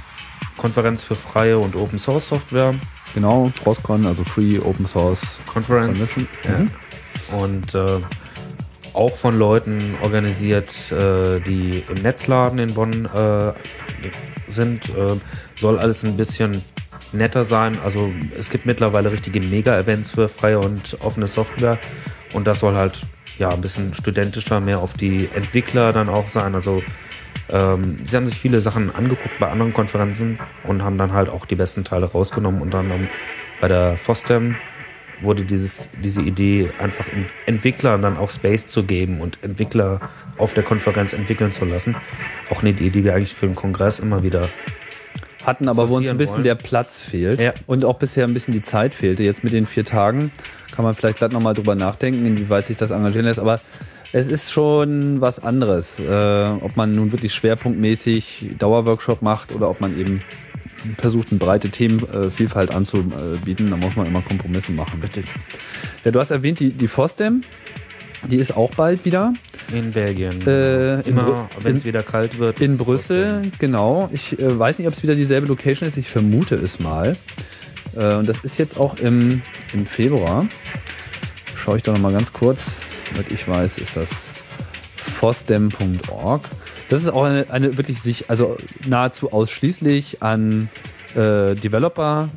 [0.58, 2.74] Konferenz für freie und Open Source Software.
[3.14, 5.22] Genau, Frostcon, also Free Open Source.
[5.52, 6.16] Conference.
[6.44, 6.58] Ja.
[6.58, 6.72] Mhm.
[7.38, 8.00] Und äh,
[8.94, 13.54] auch von Leuten organisiert, äh, die im Netzladen in Bonn äh,
[14.48, 14.90] sind.
[14.90, 15.16] Äh,
[15.60, 16.62] soll alles ein bisschen
[17.14, 17.78] netter sein.
[17.84, 21.80] Also es gibt mittlerweile richtige Mega-Events für freie und offene Software.
[22.34, 23.02] Und das soll halt
[23.42, 26.56] ja ein bisschen studentischer, mehr auf die Entwickler dann auch sein.
[26.56, 26.82] Also
[27.50, 31.46] ähm, sie haben sich viele Sachen angeguckt bei anderen Konferenzen und haben dann halt auch
[31.46, 32.62] die besten Teile rausgenommen.
[32.62, 33.10] Unter anderem
[33.60, 34.56] bei der FOSDEM
[35.22, 40.00] wurde dieses, diese Idee, einfach Ent- Entwicklern dann auch Space zu geben und Entwickler
[40.38, 41.96] auf der Konferenz entwickeln zu lassen.
[42.50, 44.50] Auch eine Idee, die wir eigentlich für den Kongress immer wieder.
[45.46, 46.44] Hatten aber wo uns ein bisschen wollen.
[46.46, 47.54] der Platz fehlt Ja.
[47.68, 49.24] und auch bisher ein bisschen die Zeit fehlte.
[49.24, 50.32] Jetzt mit den vier Tagen
[50.76, 53.40] kann man vielleicht gleich nochmal drüber nachdenken, inwieweit sich das engagieren lässt.
[53.40, 53.60] Aber
[54.14, 59.82] es ist schon was anderes, äh, ob man nun wirklich schwerpunktmäßig Dauerworkshop macht oder ob
[59.82, 60.22] man eben
[60.98, 63.70] versucht, eine breite Themenvielfalt anzubieten.
[63.70, 65.00] Da muss man immer Kompromisse machen.
[65.02, 65.26] Richtig.
[66.04, 67.44] Ja, du hast erwähnt, die, die FOSDEM,
[68.30, 69.34] die ist auch bald wieder.
[69.74, 70.42] In Belgien.
[70.42, 72.60] Äh, Brü- immer, wenn es wieder kalt wird.
[72.62, 74.10] In Brüssel, genau.
[74.12, 75.98] Ich äh, weiß nicht, ob es wieder dieselbe Location ist.
[75.98, 77.18] Ich vermute es mal.
[77.96, 79.42] Äh, und das ist jetzt auch im,
[79.74, 80.48] im Februar.
[81.56, 82.82] Schaue ich doch noch mal ganz kurz.
[83.12, 84.28] Soweit ich weiß, ist das
[84.96, 86.50] fosdem.org.
[86.90, 90.70] Das ist auch eine, eine wirklich sich, also nahezu ausschließlich an
[91.16, 92.30] äh, Developer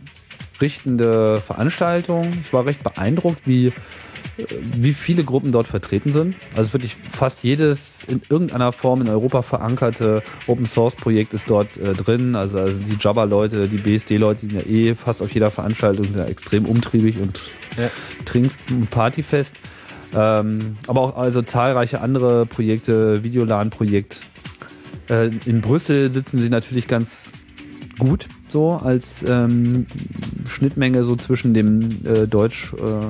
[0.61, 2.29] richtende Veranstaltung.
[2.43, 3.73] Ich war recht beeindruckt, wie
[4.37, 6.37] wie viele Gruppen dort vertreten sind.
[6.57, 11.77] Also wirklich fast jedes in irgendeiner Form in Europa verankerte Open Source Projekt ist dort
[11.77, 12.35] äh, drin.
[12.35, 16.25] Also, also die Java-Leute, die BSD-Leute sind ja eh fast auf jeder Veranstaltung sind ja
[16.25, 17.41] extrem umtriebig und
[17.77, 17.91] ja.
[18.25, 19.55] trink- und partyfest.
[20.15, 24.21] Ähm, aber auch also zahlreiche andere Projekte, Videolan-Projekt.
[25.09, 27.33] Äh, in Brüssel sitzen sie natürlich ganz
[27.99, 29.87] gut so als ähm,
[30.49, 33.07] Schnittmenge so zwischen dem äh, Deutsch, äh,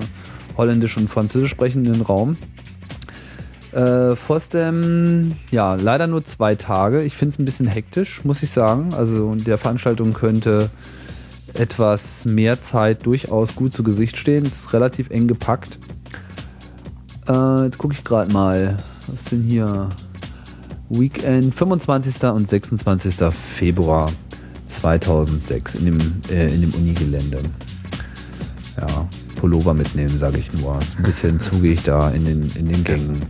[0.56, 2.36] Holländisch und Französisch sprechenden Raum.
[3.72, 7.02] Äh, Fosdem, ja, leider nur zwei Tage.
[7.02, 8.94] Ich finde es ein bisschen hektisch, muss ich sagen.
[8.94, 10.70] Also der Veranstaltung könnte
[11.54, 14.46] etwas mehr Zeit durchaus gut zu Gesicht stehen.
[14.46, 15.78] Es ist relativ eng gepackt.
[17.28, 18.76] Äh, jetzt gucke ich gerade mal.
[19.06, 19.88] Was ist denn hier?
[20.90, 22.22] Weekend 25.
[22.24, 23.16] und 26.
[23.34, 24.10] Februar
[24.66, 25.98] 2006 in dem,
[26.30, 27.40] äh, in dem Unigelände.
[28.80, 29.08] Ja,
[29.44, 30.78] Pullover mitnehmen, sage ich nur.
[30.78, 33.20] Ist ein bisschen zugig da in den, in den Gängen.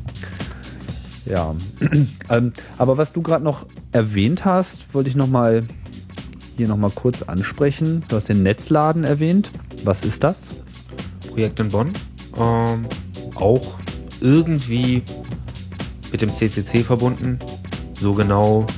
[1.26, 1.56] Ja,
[2.30, 5.64] ähm, aber was du gerade noch erwähnt hast, wollte ich noch mal
[6.56, 8.04] hier noch mal kurz ansprechen.
[8.06, 9.50] Du hast den Netzladen erwähnt.
[9.82, 10.54] Was ist das?
[11.30, 11.90] Projekt in Bonn.
[12.36, 12.82] Ähm,
[13.34, 13.74] auch
[14.20, 15.02] irgendwie
[16.12, 17.40] mit dem CCC verbunden.
[17.98, 18.68] So genau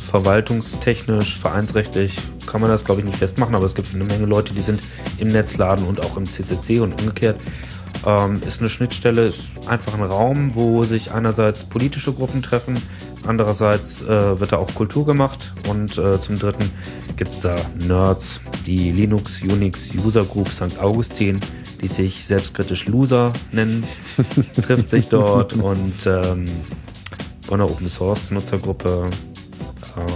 [0.00, 2.18] verwaltungstechnisch, vereinsrechtlich
[2.54, 4.80] kann man das, glaube ich, nicht festmachen, aber es gibt eine Menge Leute, die sind
[5.18, 7.36] im Netzladen und auch im CCC und umgekehrt.
[8.06, 12.80] Ähm, ist eine Schnittstelle, ist einfach ein Raum, wo sich einerseits politische Gruppen treffen,
[13.26, 16.70] andererseits äh, wird da auch Kultur gemacht und äh, zum dritten
[17.16, 17.56] gibt es da
[17.88, 20.78] Nerds, die Linux, Unix, User Group St.
[20.78, 21.40] Augustin,
[21.82, 23.82] die sich selbstkritisch Loser nennen,
[24.62, 26.44] trifft sich dort und ähm,
[27.48, 29.10] Bonner Open Source Nutzergruppe.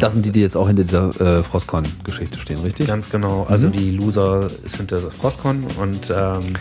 [0.00, 2.86] Das sind die, die jetzt auch hinter dieser äh, Frostcon-Geschichte stehen, richtig?
[2.86, 3.44] Ganz genau.
[3.48, 3.72] Also mhm.
[3.72, 6.54] die Loser ist hinter Frostcon und ähm,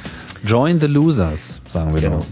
[0.43, 2.19] Join the Losers, sagen wir genau.
[2.19, 2.27] Doch.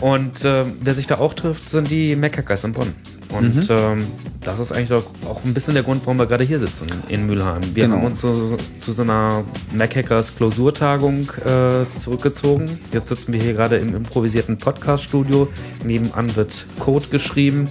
[0.00, 2.94] Und äh, wer sich da auch trifft, sind die Mac-Hackers in Bonn.
[3.30, 3.66] Und mhm.
[3.70, 4.06] ähm,
[4.40, 7.60] das ist eigentlich auch ein bisschen der Grund, warum wir gerade hier sitzen in Mülheim.
[7.74, 7.96] Wir genau.
[7.96, 9.42] haben uns zu, zu so einer
[9.74, 12.78] Mac-Hackers Klausurtagung äh, zurückgezogen.
[12.92, 15.48] Jetzt sitzen wir hier gerade im improvisierten Podcast-Studio.
[15.84, 17.68] Nebenan wird Code geschrieben.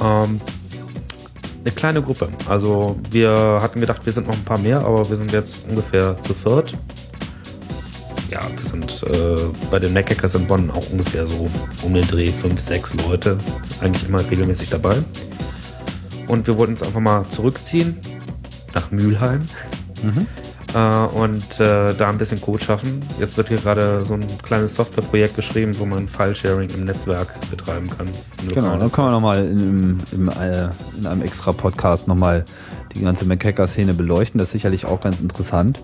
[0.00, 0.40] Ähm,
[1.66, 2.28] eine kleine Gruppe.
[2.48, 6.16] Also wir hatten gedacht, wir sind noch ein paar mehr, aber wir sind jetzt ungefähr
[6.22, 6.74] zu viert
[8.30, 9.36] ja, wir sind äh,
[9.70, 11.48] bei den Mac-Hackers in Bonn auch ungefähr so
[11.82, 13.38] um den Dreh fünf, sechs Leute
[13.80, 14.96] eigentlich immer regelmäßig dabei.
[16.26, 17.96] Und wir wollten uns einfach mal zurückziehen
[18.74, 19.46] nach Mülheim
[20.02, 20.26] mhm.
[20.74, 23.00] Äh, und äh, da ein bisschen Code schaffen.
[23.18, 27.88] Jetzt wird hier gerade so ein kleines Softwareprojekt geschrieben, wo man File-Sharing im Netzwerk betreiben
[27.90, 28.08] kann.
[28.48, 32.44] Genau, dann können wir nochmal in, im, äh, in einem extra Podcast nochmal
[32.94, 34.38] die ganze Mac-Hacker-Szene beleuchten.
[34.38, 35.78] Das ist sicherlich auch ganz interessant.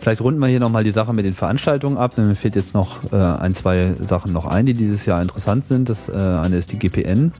[0.00, 2.18] Vielleicht runden wir hier nochmal die Sache mit den Veranstaltungen ab.
[2.18, 5.88] Mir fehlt jetzt noch äh, ein, zwei Sachen noch ein, die dieses Jahr interessant sind.
[5.88, 7.32] Das äh, eine ist die GPN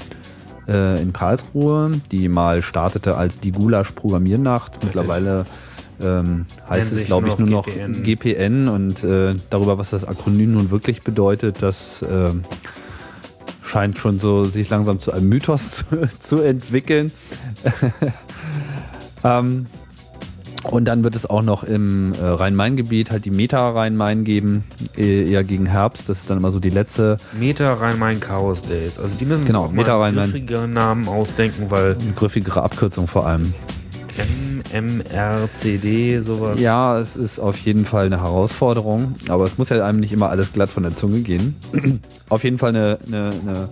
[0.69, 4.85] äh, in Karlsruhe, die mal startete als die Gulasch-Programmiernacht.
[4.85, 5.47] Mittlerweile
[6.01, 10.53] ähm, heißt es, glaube ich, nur noch GPN, GPN und äh, darüber, was das Akronym
[10.53, 12.31] nun wirklich bedeutet, das äh,
[13.63, 17.13] scheint schon so sich langsam zu einem Mythos zu, zu entwickeln.
[19.25, 19.67] ähm,
[20.65, 24.65] und dann wird es auch noch im äh, Rhein-Main-Gebiet halt die Meta-Rhein-Main geben,
[24.97, 26.09] eher gegen Herbst.
[26.09, 27.17] Das ist dann immer so die letzte.
[27.39, 28.99] Meta-Rhein-Main-Chaos Days.
[28.99, 31.97] Also die müssen genau, Meta mal griffige Namen ausdenken, weil.
[32.01, 33.55] Eine griffigere Abkürzung vor allem.
[34.73, 36.61] MRCD, sowas.
[36.61, 40.29] Ja, es ist auf jeden Fall eine Herausforderung, aber es muss ja einem nicht immer
[40.29, 41.57] alles glatt von der Zunge gehen.
[42.29, 43.69] auf jeden Fall eine, eine, eine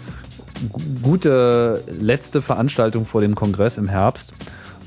[1.03, 4.33] gute letzte Veranstaltung vor dem Kongress im Herbst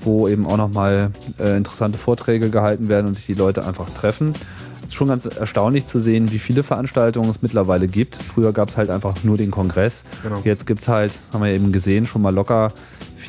[0.02, 4.34] wo eben auch nochmal äh, interessante Vorträge gehalten werden und sich die Leute einfach treffen.
[4.82, 8.16] Es ist schon ganz erstaunlich zu sehen, wie viele Veranstaltungen es mittlerweile gibt.
[8.16, 10.04] Früher gab es halt einfach nur den Kongress.
[10.24, 10.42] Genau.
[10.44, 12.72] Jetzt gibt es halt, haben wir eben gesehen, schon mal locker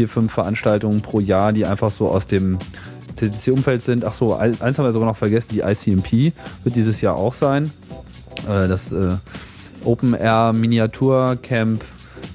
[0.01, 2.59] vier, fünf Veranstaltungen pro Jahr, die einfach so aus dem
[3.17, 4.07] CCC-Umfeld sind.
[4.07, 6.33] Ach so, eins haben wir sogar noch vergessen, die ICMP
[6.65, 7.71] wird dieses Jahr auch sein.
[8.49, 9.17] Äh, das äh,
[9.85, 11.85] Open Air Miniatur Camp.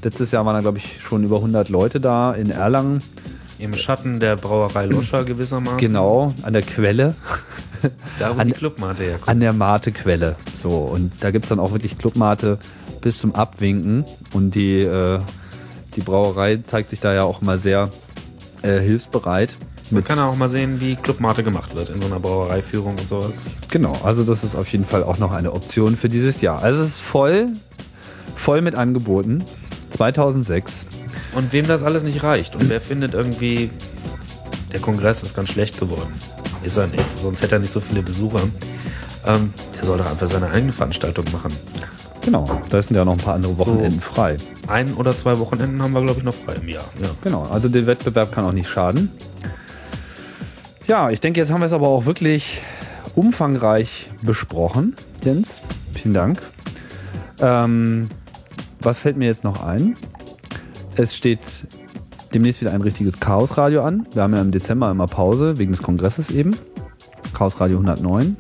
[0.04, 3.02] Letztes Jahr waren da, glaube ich, schon über 100 Leute da in Erlangen.
[3.58, 5.80] Im Schatten der Brauerei Loscher gewissermaßen.
[5.80, 7.16] Genau, an der Quelle.
[8.18, 9.28] Da, wo an, die Clubmate herkommt.
[9.28, 10.38] An der Mate-Quelle.
[10.56, 12.58] So, und da gibt es dann auch wirklich Clubmate
[13.02, 14.06] bis zum Abwinken.
[14.34, 15.20] Und die, äh,
[15.96, 17.90] die Brauerei zeigt sich da ja auch mal sehr
[18.62, 19.58] äh, hilfsbereit.
[19.92, 23.40] Man kann auch mal sehen, wie Clubmate gemacht wird in so einer Brauereiführung und sowas.
[23.70, 26.64] Genau, also das ist auf jeden Fall auch noch eine Option für dieses Jahr.
[26.64, 27.52] Also es ist voll,
[28.36, 29.44] voll mit Angeboten.
[29.92, 30.88] 2006
[31.36, 33.70] Und wem das alles nicht reicht und wer findet irgendwie,
[34.74, 36.12] der Kongress ist ganz schlecht geworden.
[36.64, 38.42] Ist er nicht, sonst hätte er nicht so viele Besucher.
[39.26, 41.54] Ähm, der soll doch einfach seine eigene Veranstaltung machen.
[42.26, 44.38] Genau, da sind ja noch ein paar andere Wochenenden so, frei.
[44.68, 46.84] Ein oder zwei Wochenenden haben wir, glaube ich, noch frei im Jahr.
[47.00, 47.10] Ja.
[47.24, 49.12] Genau, also der Wettbewerb kann auch nicht schaden.
[50.88, 52.62] Ja, ich denke, jetzt haben wir es aber auch wirklich
[53.14, 54.96] umfangreich besprochen.
[55.24, 55.62] Jens,
[55.94, 56.40] vielen Dank.
[57.42, 58.10] Ähm,
[58.80, 59.96] was fällt mir jetzt noch ein?
[60.96, 61.42] Es steht
[62.34, 64.08] demnächst wieder ein richtiges Chaosradio an.
[64.14, 66.58] Wir haben ja im Dezember immer Pause wegen des Kongresses eben.
[67.34, 68.36] Chaosradio 109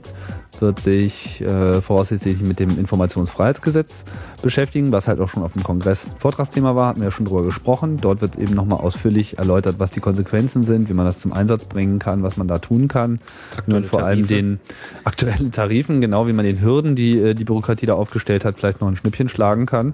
[0.62, 4.06] wird sich äh, voraussichtlich mit dem Informationsfreiheitsgesetz
[4.41, 7.43] beschäftigen, was halt auch schon auf dem Kongress Vortragsthema war, hatten wir ja schon drüber
[7.43, 7.97] gesprochen.
[7.97, 11.66] Dort wird eben nochmal ausführlich erläutert, was die Konsequenzen sind, wie man das zum Einsatz
[11.66, 13.20] bringen kann, was man da tun kann.
[13.56, 14.18] Aktuelle und vor Tarife.
[14.18, 14.60] allem den
[15.03, 18.82] aktuellen Tarifen, genau wie man den Hürden, die äh, die Bürokratie da aufgestellt hat, vielleicht
[18.82, 19.93] noch ein Schnippchen schlagen kann.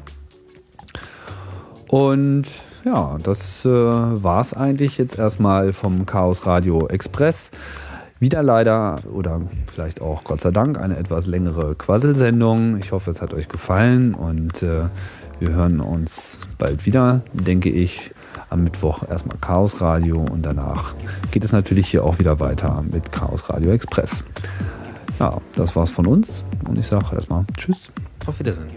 [1.88, 2.48] Und
[2.86, 7.52] ja, das äh, war es eigentlich jetzt erstmal vom Chaos Radio Express.
[8.22, 9.42] Wieder leider oder
[9.74, 12.78] vielleicht auch Gott sei Dank eine etwas längere Quasselsendung.
[12.78, 14.84] Ich hoffe, es hat euch gefallen und äh,
[15.40, 18.14] wir hören uns bald wieder, denke ich.
[18.52, 20.94] Am Mittwoch erstmal Chaos Radio und danach
[21.32, 24.24] geht es natürlich hier auch wieder weiter mit Chaos Radio Express.
[25.20, 27.92] Ja, das war's von uns und ich sage erstmal Tschüss.
[28.28, 28.68] Auf Wiedersehen.